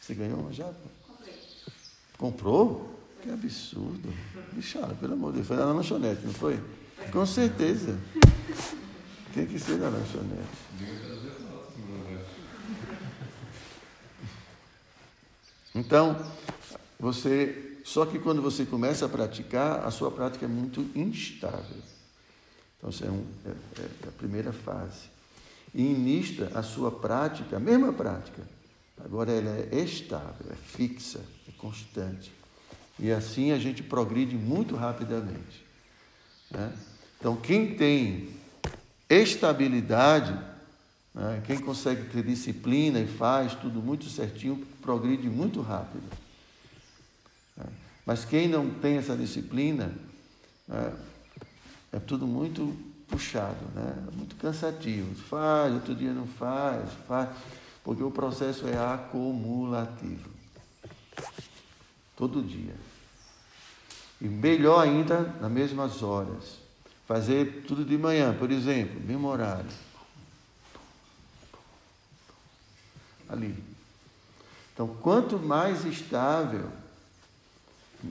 Você 0.00 0.14
ganhou 0.14 0.40
uma 0.40 0.52
japa? 0.52 0.74
Comprei. 1.06 1.34
Comprou? 2.18 3.00
Que 3.22 3.30
absurdo. 3.30 4.12
Bichara, 4.52 4.94
pelo 4.94 5.12
amor 5.12 5.32
de 5.32 5.36
Deus. 5.36 5.48
Foi 5.48 5.56
na 5.56 5.66
lanchonete, 5.66 6.24
não 6.24 6.32
foi? 6.32 6.58
Com 7.12 7.26
certeza. 7.26 7.98
Tem 9.34 9.46
que 9.46 9.58
ser 9.58 9.78
na 9.78 9.88
lanchonete. 9.88 10.70
Então, 15.74 16.16
você. 16.98 17.80
Só 17.84 18.06
que 18.06 18.18
quando 18.18 18.42
você 18.42 18.64
começa 18.64 19.06
a 19.06 19.08
praticar, 19.08 19.84
a 19.84 19.90
sua 19.90 20.10
prática 20.10 20.44
é 20.44 20.48
muito 20.48 20.86
instável. 20.94 21.89
Então, 22.82 23.06
é, 23.06 23.10
um, 23.10 23.24
é, 23.44 23.82
é 23.82 24.08
a 24.08 24.12
primeira 24.12 24.52
fase. 24.52 25.10
E 25.74 25.82
inista 25.82 26.50
a 26.54 26.62
sua 26.62 26.90
prática, 26.90 27.56
a 27.56 27.60
mesma 27.60 27.92
prática, 27.92 28.42
agora 29.04 29.30
ela 29.30 29.50
é 29.70 29.80
estável, 29.80 30.46
é 30.50 30.56
fixa, 30.56 31.20
é 31.48 31.52
constante. 31.52 32.32
E 32.98 33.10
assim 33.12 33.52
a 33.52 33.58
gente 33.58 33.82
progride 33.82 34.34
muito 34.36 34.74
rapidamente. 34.74 35.64
Né? 36.50 36.72
Então, 37.18 37.36
quem 37.36 37.74
tem 37.76 38.30
estabilidade, 39.08 40.32
né, 41.14 41.42
quem 41.46 41.58
consegue 41.58 42.08
ter 42.08 42.22
disciplina 42.24 42.98
e 42.98 43.06
faz 43.06 43.54
tudo 43.54 43.80
muito 43.80 44.06
certinho, 44.06 44.66
progride 44.82 45.28
muito 45.28 45.60
rápido. 45.60 46.04
Né? 47.56 47.66
Mas 48.04 48.24
quem 48.24 48.48
não 48.48 48.70
tem 48.70 48.96
essa 48.96 49.16
disciplina, 49.16 49.94
né, 50.66 50.92
é 51.92 51.98
tudo 51.98 52.26
muito 52.26 52.76
puxado, 53.08 53.64
né? 53.74 53.94
muito 54.14 54.36
cansativo. 54.36 55.14
Faz, 55.14 55.74
outro 55.74 55.94
dia 55.94 56.12
não 56.12 56.26
faz, 56.26 56.88
faz, 57.08 57.28
porque 57.82 58.02
o 58.02 58.10
processo 58.10 58.68
é 58.68 58.78
acumulativo. 58.78 60.30
Todo 62.16 62.42
dia. 62.42 62.76
E 64.20 64.28
melhor 64.28 64.80
ainda, 64.80 65.22
nas 65.40 65.50
mesmas 65.50 66.02
horas. 66.02 66.58
Fazer 67.06 67.64
tudo 67.66 67.84
de 67.84 67.98
manhã, 67.98 68.34
por 68.34 68.50
exemplo, 68.50 69.00
mesmo 69.00 69.26
horário. 69.26 69.70
Ali. 73.28 73.64
Então, 74.72 74.88
quanto 75.00 75.38
mais 75.38 75.84
estável, 75.84 76.70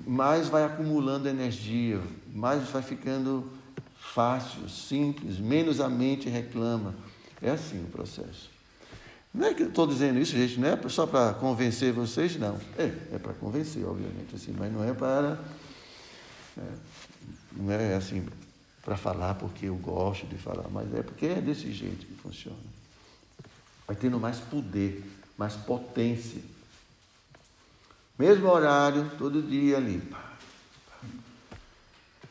mais 0.05 0.49
vai 0.49 0.65
acumulando 0.65 1.29
energia, 1.29 2.01
mais 2.33 2.67
vai 2.69 2.81
ficando 2.81 3.58
fácil, 4.13 4.67
simples, 4.69 5.39
menos 5.39 5.79
a 5.79 5.89
mente 5.89 6.29
reclama. 6.29 6.95
É 7.41 7.51
assim 7.51 7.83
o 7.83 7.87
processo. 7.87 8.49
Não 9.33 9.47
é 9.47 9.53
que 9.53 9.63
eu 9.63 9.69
estou 9.69 9.85
dizendo 9.85 10.19
isso, 10.19 10.35
gente, 10.35 10.59
não 10.59 10.67
é 10.67 10.89
só 10.89 11.05
para 11.05 11.33
convencer 11.33 11.93
vocês, 11.93 12.35
não. 12.37 12.59
É, 12.77 12.91
é 13.13 13.19
para 13.19 13.33
convencer, 13.33 13.85
obviamente, 13.85 14.35
assim, 14.35 14.53
mas 14.57 14.73
não 14.73 14.83
é 14.83 14.93
para. 14.93 15.39
É, 16.57 16.61
não 17.55 17.71
é 17.71 17.95
assim 17.95 18.25
para 18.83 18.97
falar 18.97 19.35
porque 19.35 19.67
eu 19.67 19.75
gosto 19.75 20.25
de 20.25 20.37
falar, 20.37 20.67
mas 20.69 20.91
é 20.95 21.03
porque 21.03 21.27
é 21.27 21.41
desse 21.41 21.71
jeito 21.71 22.05
que 22.05 22.13
funciona. 22.15 22.57
Vai 23.85 23.95
tendo 23.95 24.19
mais 24.19 24.39
poder, 24.39 25.03
mais 25.37 25.55
potência. 25.55 26.41
Mesmo 28.17 28.49
horário, 28.49 29.11
todo 29.17 29.43
dia 29.43 29.77
ali. 29.77 30.01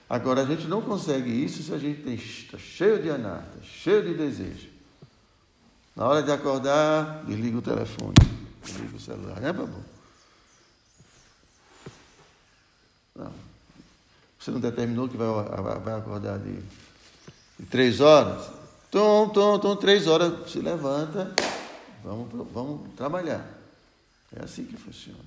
Agora, 0.08 0.42
a 0.42 0.46
gente 0.46 0.66
não 0.66 0.80
consegue 0.80 1.30
isso 1.30 1.62
se 1.62 1.74
a 1.74 1.78
gente 1.78 2.08
está 2.08 2.56
cheio 2.56 3.02
de 3.02 3.10
anata, 3.10 3.62
cheio 3.62 4.02
de 4.02 4.14
desejo. 4.14 4.68
Na 5.94 6.06
hora 6.06 6.22
de 6.22 6.32
acordar, 6.32 7.24
desliga 7.26 7.58
o 7.58 7.62
telefone, 7.62 8.14
desliga 8.64 8.96
o 8.96 9.00
celular, 9.00 9.40
né, 9.40 9.52
babu? 9.52 9.84
Não. 13.14 13.32
Você 14.38 14.50
não 14.50 14.60
determinou 14.60 15.08
que 15.08 15.16
vai, 15.16 15.26
vai 15.80 15.98
acordar 15.98 16.38
de, 16.38 16.54
de 17.58 17.66
três 17.68 18.00
horas? 18.00 18.48
Tom, 18.90 19.28
tom, 19.28 19.58
tom, 19.58 19.76
três 19.76 20.06
horas, 20.06 20.50
se 20.50 20.60
levanta, 20.60 21.34
vamos, 22.02 22.48
vamos 22.50 22.94
trabalhar. 22.94 23.46
É 24.34 24.44
assim 24.44 24.64
que 24.64 24.76
funciona. 24.76 25.18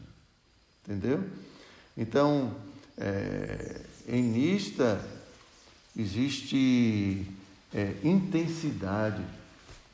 Entendeu? 0.84 1.24
Então, 1.96 2.56
é, 2.98 3.82
em 4.08 4.22
Nista 4.22 5.04
existe 5.96 7.26
é, 7.74 7.96
intensidade 8.04 9.24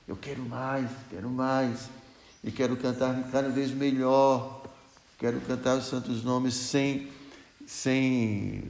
eu 0.08 0.15
quero 0.15 0.41
mais, 0.43 0.89
quero 1.10 1.30
mais. 1.30 1.89
E 2.43 2.50
quero 2.50 2.78
cantar 2.78 3.30
cada 3.30 3.50
vez 3.50 3.72
melhor. 3.72 4.63
Quero 5.17 5.41
cantar 5.41 5.78
os 5.78 5.86
santos 5.86 6.24
nomes 6.24 6.54
sem, 6.54 7.10
sem 7.65 8.63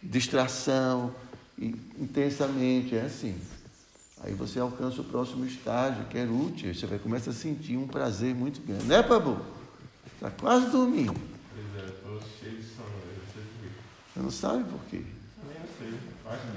distração, 0.00 1.12
intensamente. 1.58 2.94
É 2.94 3.02
assim. 3.02 3.36
Aí 4.22 4.32
você 4.34 4.60
alcança 4.60 5.00
o 5.00 5.04
próximo 5.04 5.44
estágio, 5.44 6.04
que 6.04 6.16
é 6.16 6.24
útil. 6.24 6.72
Você 6.72 6.86
vai 6.86 6.98
começar 6.98 7.32
a 7.32 7.34
sentir 7.34 7.76
um 7.76 7.88
prazer 7.88 8.34
muito 8.34 8.60
grande. 8.64 8.84
Né, 8.84 9.02
Pabu? 9.02 9.38
Está 10.14 10.30
quase 10.30 10.70
dormindo. 10.70 11.12
Pois 11.12 11.84
é, 11.84 11.88
estou 11.88 12.20
cheio 12.40 12.56
de 12.56 12.62
sono. 12.62 13.04
Você 14.14 14.20
não 14.20 14.30
sabe 14.30 14.64
por 14.64 14.80
quê? 14.88 15.02
Eu 15.80 15.90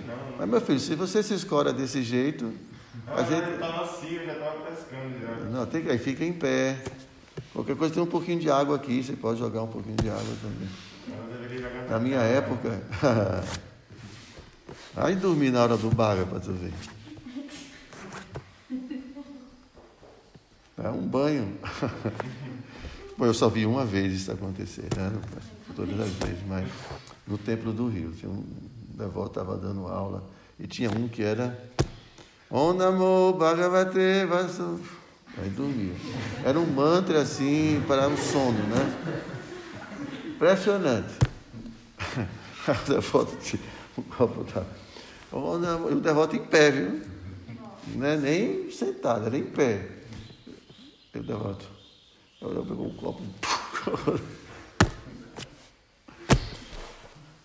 não. 0.06 0.16
não. 0.16 0.38
Mas, 0.38 0.50
meu 0.50 0.62
filho, 0.62 0.80
se 0.80 0.94
você 0.94 1.24
se 1.24 1.34
escora 1.34 1.74
desse 1.74 2.04
jeito, 2.04 2.54
ah, 3.08 3.24
gente... 3.24 3.42
já 3.42 3.54
estava 3.54 3.84
assim, 3.84 4.14
eu 4.14 4.26
já 4.26 4.34
estava 4.34 4.60
pescando 4.62 5.20
já. 5.20 5.50
Não, 5.50 5.66
tem 5.66 5.82
que 5.82 5.90
aí 5.90 5.98
fica 5.98 6.24
em 6.24 6.34
pé. 6.34 6.78
Qualquer 7.54 7.76
coisa 7.76 7.94
tem 7.96 8.04
um 8.04 8.08
pouquinho 8.08 8.40
de 8.40 8.52
água 8.52 8.76
aqui, 8.76 9.04
você 9.04 9.14
pode 9.14 9.40
jogar 9.40 9.64
um 9.64 9.68
pouquinho 9.68 9.96
de 9.96 10.10
água 10.10 10.36
também. 10.42 10.70
Na 11.90 11.98
minha 11.98 12.20
época. 12.20 12.80
aí 14.96 15.16
dormi 15.16 15.50
na 15.50 15.64
hora 15.64 15.78
do 15.78 15.90
baga 15.90 16.26
para 16.26 16.40
tu 16.40 16.54
ver. 16.54 16.74
É 20.78 20.90
um 20.90 21.08
banho. 21.08 21.58
Bom, 23.18 23.26
eu 23.26 23.34
só 23.34 23.50
vi 23.50 23.66
uma 23.66 23.84
vez 23.84 24.14
isso 24.14 24.32
acontecer, 24.32 24.88
né? 24.96 25.12
Todas 25.76 26.00
as 26.00 26.10
vezes, 26.10 26.46
mas 26.48 26.68
no 27.28 27.38
Templo 27.38 27.74
do 27.74 27.88
Rio. 27.88 28.12
Tinha 28.12 28.32
um 28.32 28.44
devoto 28.96 29.40
estava 29.40 29.58
dando 29.58 29.88
aula 29.88 30.24
e 30.60 30.66
tinha 30.66 30.90
um 30.90 31.08
que 31.08 31.22
era 31.22 31.58
Om 32.50 32.74
Namo 32.74 33.34
Bhagavate 33.34 34.26
Vasu. 34.28 34.80
Aí 35.38 35.50
dormia. 35.50 35.94
Era 36.44 36.60
um 36.60 36.66
mantra 36.66 37.22
assim 37.22 37.84
para 37.88 38.08
o 38.08 38.18
sono, 38.18 38.58
né? 38.68 39.22
Impressionante. 40.26 41.14
o 42.68 42.90
devoto 42.90 43.38
o 43.98 44.02
copo 44.04 44.44
tá. 44.46 44.64
O 45.32 45.96
devoto 46.00 46.36
em 46.36 46.46
pé, 46.46 46.72
viu? 46.72 47.02
Não 47.96 48.06
é 48.06 48.18
nem 48.18 48.72
sentado, 48.72 49.26
era 49.26 49.38
em 49.38 49.44
pé. 49.44 49.90
O 51.14 51.20
devoto. 51.20 51.66
Eu 52.42 52.64
pegou 52.66 52.88
um 52.88 52.96
copo. 52.96 53.22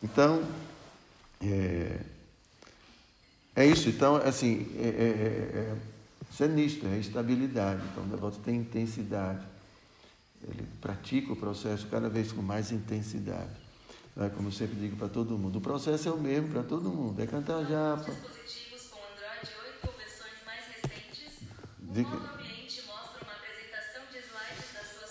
Então, 0.03 0.43
é, 1.41 2.01
é 3.55 3.67
isso, 3.67 3.89
então, 3.89 4.17
assim, 4.17 4.67
é, 4.79 4.83
é, 4.83 4.89
é, 4.89 5.59
é, 5.59 5.77
isso 6.31 6.43
é 6.43 6.49
nisto, 6.49 6.87
é 6.87 6.99
estabilidade. 6.99 7.83
Então, 7.93 8.05
o 8.05 8.07
devoto 8.07 8.39
tem 8.39 8.57
intensidade. 8.57 9.45
Ele 10.43 10.67
pratica 10.81 11.33
o 11.33 11.37
processo 11.37 11.87
cada 11.87 12.09
vez 12.09 12.33
com 12.33 12.43
mais 12.43 12.73
intensidade. 12.73 13.51
É, 14.17 14.29
como 14.29 14.49
eu 14.49 14.53
sempre 14.53 14.77
digo 14.77 14.97
para 14.97 15.09
todo 15.09 15.39
mundo, 15.39 15.57
o 15.57 15.61
processo 15.61 16.09
é 16.09 16.13
o 16.13 16.19
mesmo 16.19 16.49
para 16.49 16.63
todo 16.63 16.91
mundo, 16.91 17.23
é 17.23 17.27
cantar 17.27 17.65
japa. 17.65 18.11
Dispositivos 18.11 18.89
com 18.89 18.99
Android 18.99 19.49
8 19.81 19.87
ou 19.87 19.93
versões 19.97 20.45
mais 20.45 20.67
recentes, 20.67 21.41
o 21.81 21.93
De... 21.93 22.05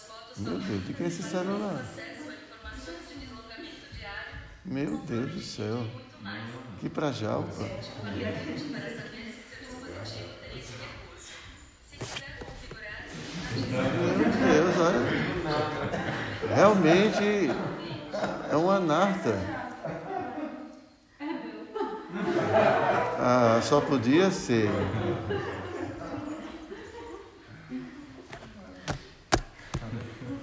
fotos 0.05 0.37
Meu 0.37 0.59
Deus, 0.59 0.85
de 0.85 0.93
que 0.93 1.03
é 1.03 1.07
esse 1.07 1.23
celular? 1.23 2.10
Meu 4.63 4.97
Deus 4.97 5.31
do 5.31 5.41
céu. 5.41 5.85
Que 6.79 6.89
pra 6.89 7.11
jalpa. 7.11 7.63
Meu 13.69 14.31
Deus, 14.31 14.77
olha. 14.77 16.55
Realmente 16.55 17.49
é 18.51 18.55
um 18.55 18.69
anarta. 18.69 19.35
Ah, 23.17 23.59
só 23.63 23.81
podia 23.81 24.29
ser. 24.29 24.69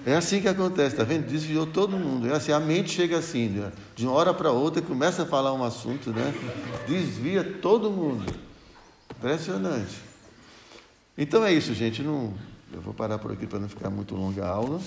É 0.09 0.16
assim 0.16 0.40
que 0.40 0.49
acontece, 0.49 0.97
tá 0.97 1.05
vendo? 1.05 1.27
Desviou 1.27 1.66
todo 1.66 1.99
mundo. 1.99 2.27
É 2.31 2.35
assim, 2.35 2.51
a 2.51 2.59
mente 2.59 2.88
chega 2.88 3.18
assim, 3.18 3.51
né? 3.51 3.71
de 3.94 4.07
uma 4.07 4.14
hora 4.14 4.33
para 4.33 4.51
outra, 4.51 4.81
começa 4.81 5.25
a 5.25 5.27
falar 5.27 5.53
um 5.53 5.62
assunto, 5.62 6.11
né? 6.12 6.33
Desvia 6.87 7.44
todo 7.44 7.90
mundo. 7.90 8.25
Impressionante. 9.11 10.01
Então 11.16 11.44
é 11.44 11.53
isso, 11.53 11.75
gente. 11.75 12.03
Não, 12.03 12.33
eu 12.73 12.81
vou 12.81 12.94
parar 12.94 13.18
por 13.18 13.31
aqui 13.33 13.47
para 13.47 13.59
não 13.59 13.68
ficar 13.68 13.90
muito 13.90 14.14
longa 14.14 14.47
a 14.47 14.49
aula. 14.49 14.81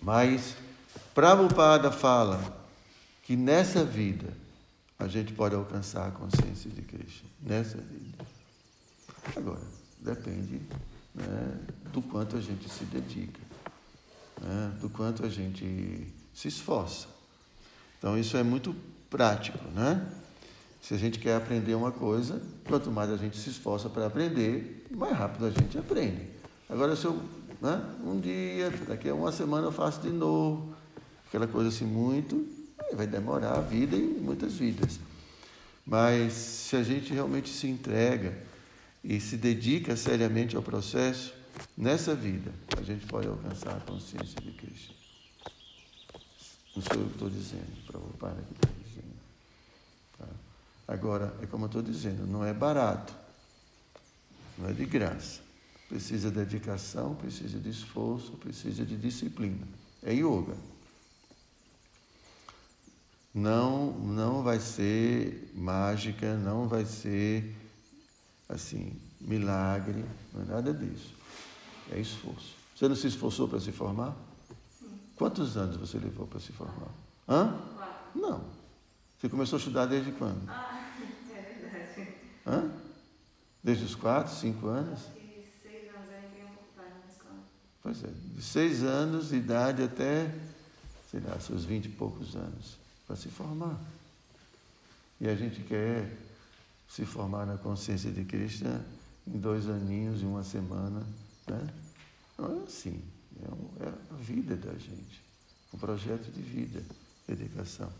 Mas 0.00 0.54
Prabhupada 1.12 1.90
fala 1.90 2.40
que 3.24 3.34
nessa 3.34 3.82
vida 3.82 4.32
a 4.96 5.08
gente 5.08 5.32
pode 5.32 5.56
alcançar 5.56 6.06
a 6.06 6.10
consciência 6.12 6.70
de 6.70 6.82
Krishna. 6.82 7.28
Nessa 7.42 7.78
vida. 7.78 8.24
Agora, 9.34 9.66
depende 9.98 10.60
né, 11.12 11.58
do 11.92 12.00
quanto 12.00 12.36
a 12.36 12.40
gente 12.40 12.70
se 12.70 12.84
dedica, 12.84 13.40
né, 14.40 14.72
do 14.80 14.88
quanto 14.88 15.24
a 15.24 15.28
gente 15.28 16.06
se 16.32 16.48
esforça. 16.48 17.06
Então, 17.98 18.18
isso 18.18 18.36
é 18.36 18.42
muito 18.42 18.74
prático, 19.08 19.58
né? 19.74 20.06
Se 20.82 20.92
a 20.92 20.98
gente 20.98 21.18
quer 21.18 21.36
aprender 21.36 21.74
uma 21.74 21.90
coisa, 21.90 22.42
quanto 22.66 22.90
mais 22.90 23.10
a 23.10 23.16
gente 23.16 23.38
se 23.38 23.48
esforça 23.48 23.88
para 23.88 24.06
aprender, 24.06 24.86
mais 24.90 25.16
rápido 25.16 25.46
a 25.46 25.50
gente 25.50 25.78
aprende. 25.78 26.28
Agora, 26.68 26.94
se 26.94 27.06
eu, 27.06 27.18
né, 27.60 27.82
um 28.04 28.20
dia, 28.20 28.70
daqui 28.86 29.08
a 29.08 29.14
uma 29.14 29.32
semana 29.32 29.68
eu 29.68 29.72
faço 29.72 30.02
de 30.02 30.10
novo, 30.10 30.74
aquela 31.26 31.46
coisa 31.46 31.70
assim 31.70 31.86
muito, 31.86 32.46
vai 32.94 33.06
demorar 33.06 33.56
a 33.56 33.60
vida 33.60 33.96
e 33.96 34.02
muitas 34.02 34.54
vidas. 34.54 35.00
Mas 35.86 36.32
se 36.32 36.76
a 36.76 36.82
gente 36.82 37.12
realmente 37.12 37.48
se 37.50 37.66
entrega 37.66 38.36
e 39.02 39.20
se 39.20 39.36
dedica 39.36 39.96
seriamente 39.96 40.56
ao 40.56 40.62
processo, 40.62 41.34
nessa 41.76 42.14
vida 42.14 42.52
a 42.76 42.82
gente 42.82 43.06
pode 43.06 43.26
alcançar 43.26 43.76
a 43.76 43.80
consciência 43.80 44.40
de 44.40 44.52
Cristo. 44.52 44.94
Não 46.74 46.82
sou 46.82 47.00
eu 47.00 47.06
que 47.06 47.12
estou 47.12 47.30
dizendo, 47.30 47.86
para 47.86 48.00
Pai 48.18 48.34
que 48.46 48.52
está 48.54 48.68
dizendo. 48.84 49.14
Tá? 50.18 50.26
Agora, 50.88 51.34
é 51.40 51.46
como 51.46 51.64
eu 51.64 51.66
estou 51.66 51.82
dizendo, 51.82 52.26
não 52.26 52.44
é 52.44 52.52
barato, 52.52 53.14
não 54.58 54.68
é 54.68 54.72
de 54.72 54.84
graça. 54.84 55.40
Precisa 55.88 56.30
de 56.30 56.36
dedicação, 56.36 57.14
precisa 57.14 57.58
de 57.58 57.70
esforço, 57.70 58.32
precisa 58.32 58.84
de 58.84 58.96
disciplina. 58.96 59.66
É 60.02 60.12
yoga. 60.12 60.56
não, 63.32 63.92
não 63.92 64.42
vai 64.42 64.58
ser 64.58 65.50
mágica, 65.54 66.36
não 66.36 66.68
vai 66.68 66.84
ser 66.84 67.54
assim, 68.48 68.96
milagre, 69.20 70.04
não 70.32 70.42
é 70.42 70.44
nada 70.44 70.72
disso. 70.72 71.13
É 71.92 72.00
esforço. 72.00 72.54
Você 72.74 72.88
não 72.88 72.96
se 72.96 73.06
esforçou 73.06 73.48
para 73.48 73.60
se 73.60 73.72
formar? 73.72 74.14
Sim. 74.78 74.86
Quantos 75.16 75.56
anos 75.56 75.76
você 75.76 75.98
levou 75.98 76.26
para 76.26 76.40
se 76.40 76.52
formar? 76.52 76.90
Hã? 77.28 77.48
Quatro. 77.48 78.20
Não. 78.20 78.44
Você 79.20 79.28
começou 79.28 79.56
a 79.56 79.58
estudar 79.58 79.86
desde 79.86 80.12
quando? 80.12 80.40
Ah, 80.70 80.98
é 81.38 81.42
verdade. 81.60 82.08
Hã? 82.46 82.70
Desde 83.62 83.84
os 83.84 83.94
quatro, 83.94 84.34
cinco 84.34 84.66
anos? 84.66 85.00
Um. 85.00 85.14
Pois 87.82 88.02
é, 88.02 88.08
de 88.34 88.42
seis 88.42 88.82
anos 88.82 89.28
de 89.28 89.36
idade 89.36 89.82
até, 89.82 90.34
sei 91.10 91.20
lá, 91.20 91.38
seus 91.38 91.64
vinte 91.66 91.84
e 91.84 91.90
poucos 91.90 92.34
anos, 92.34 92.78
para 93.06 93.14
se 93.14 93.28
formar. 93.28 93.78
E 95.20 95.28
a 95.28 95.34
gente 95.34 95.60
quer 95.62 96.10
se 96.88 97.04
formar 97.04 97.44
na 97.46 97.58
consciência 97.58 98.10
de 98.10 98.24
Cristo 98.24 98.64
em 99.26 99.38
dois 99.38 99.68
aninhos 99.68 100.22
e 100.22 100.24
uma 100.24 100.42
semana. 100.42 101.02
Né? 101.46 101.68
Não 102.38 102.60
é 102.60 102.64
assim. 102.64 103.02
É, 103.42 103.52
um, 103.52 103.86
é 103.86 103.88
a 103.88 104.16
vida 104.16 104.56
da 104.56 104.72
gente. 104.72 105.22
Um 105.72 105.78
projeto 105.78 106.30
de 106.30 106.40
vida, 106.40 106.82
dedicação. 107.26 107.90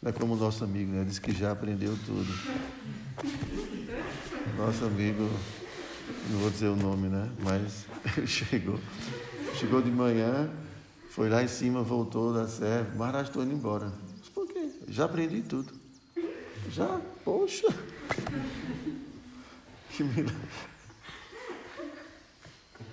Não 0.00 0.10
é 0.10 0.12
como 0.12 0.34
o 0.34 0.36
nosso 0.36 0.62
amigo, 0.62 0.92
né? 0.92 1.04
Diz 1.04 1.18
que 1.18 1.32
já 1.32 1.50
aprendeu 1.50 1.96
tudo. 2.06 2.32
Nosso 4.56 4.84
amigo, 4.84 5.28
não 6.30 6.38
vou 6.38 6.50
dizer 6.50 6.68
o 6.68 6.76
nome, 6.76 7.08
né? 7.08 7.28
Mas 7.42 7.86
chegou. 8.26 8.78
Chegou 9.56 9.82
de 9.82 9.90
manhã, 9.90 10.48
foi 11.10 11.28
lá 11.28 11.42
em 11.42 11.48
cima, 11.48 11.82
voltou 11.82 12.32
da 12.32 12.46
serra. 12.46 12.88
Maharaj, 12.96 13.28
estou 13.28 13.42
indo 13.42 13.52
embora. 13.52 13.92
Mas 14.18 14.28
por 14.28 14.46
quê? 14.46 14.70
Já 14.86 15.06
aprendi 15.06 15.42
tudo. 15.42 15.72
Já? 16.70 17.00
Poxa! 17.24 17.66
Que 19.90 20.04
milagre. 20.04 20.36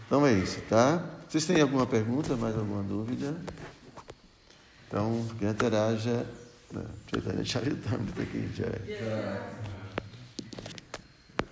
Então 0.06 0.26
é 0.26 0.34
isso, 0.34 0.62
tá? 0.70 1.04
Vocês 1.28 1.46
têm 1.46 1.62
alguma 1.62 1.86
pergunta, 1.86 2.36
mais 2.36 2.56
alguma 2.56 2.84
dúvida? 2.84 3.36
Então, 4.88 5.26
quem 5.40 5.50
interaja, 5.50 6.26
Chaitanya 7.12 7.44
Charitamrita 7.44 8.22
aqui 8.22 8.50
já. 8.56 8.66
Yeah. 8.88 9.65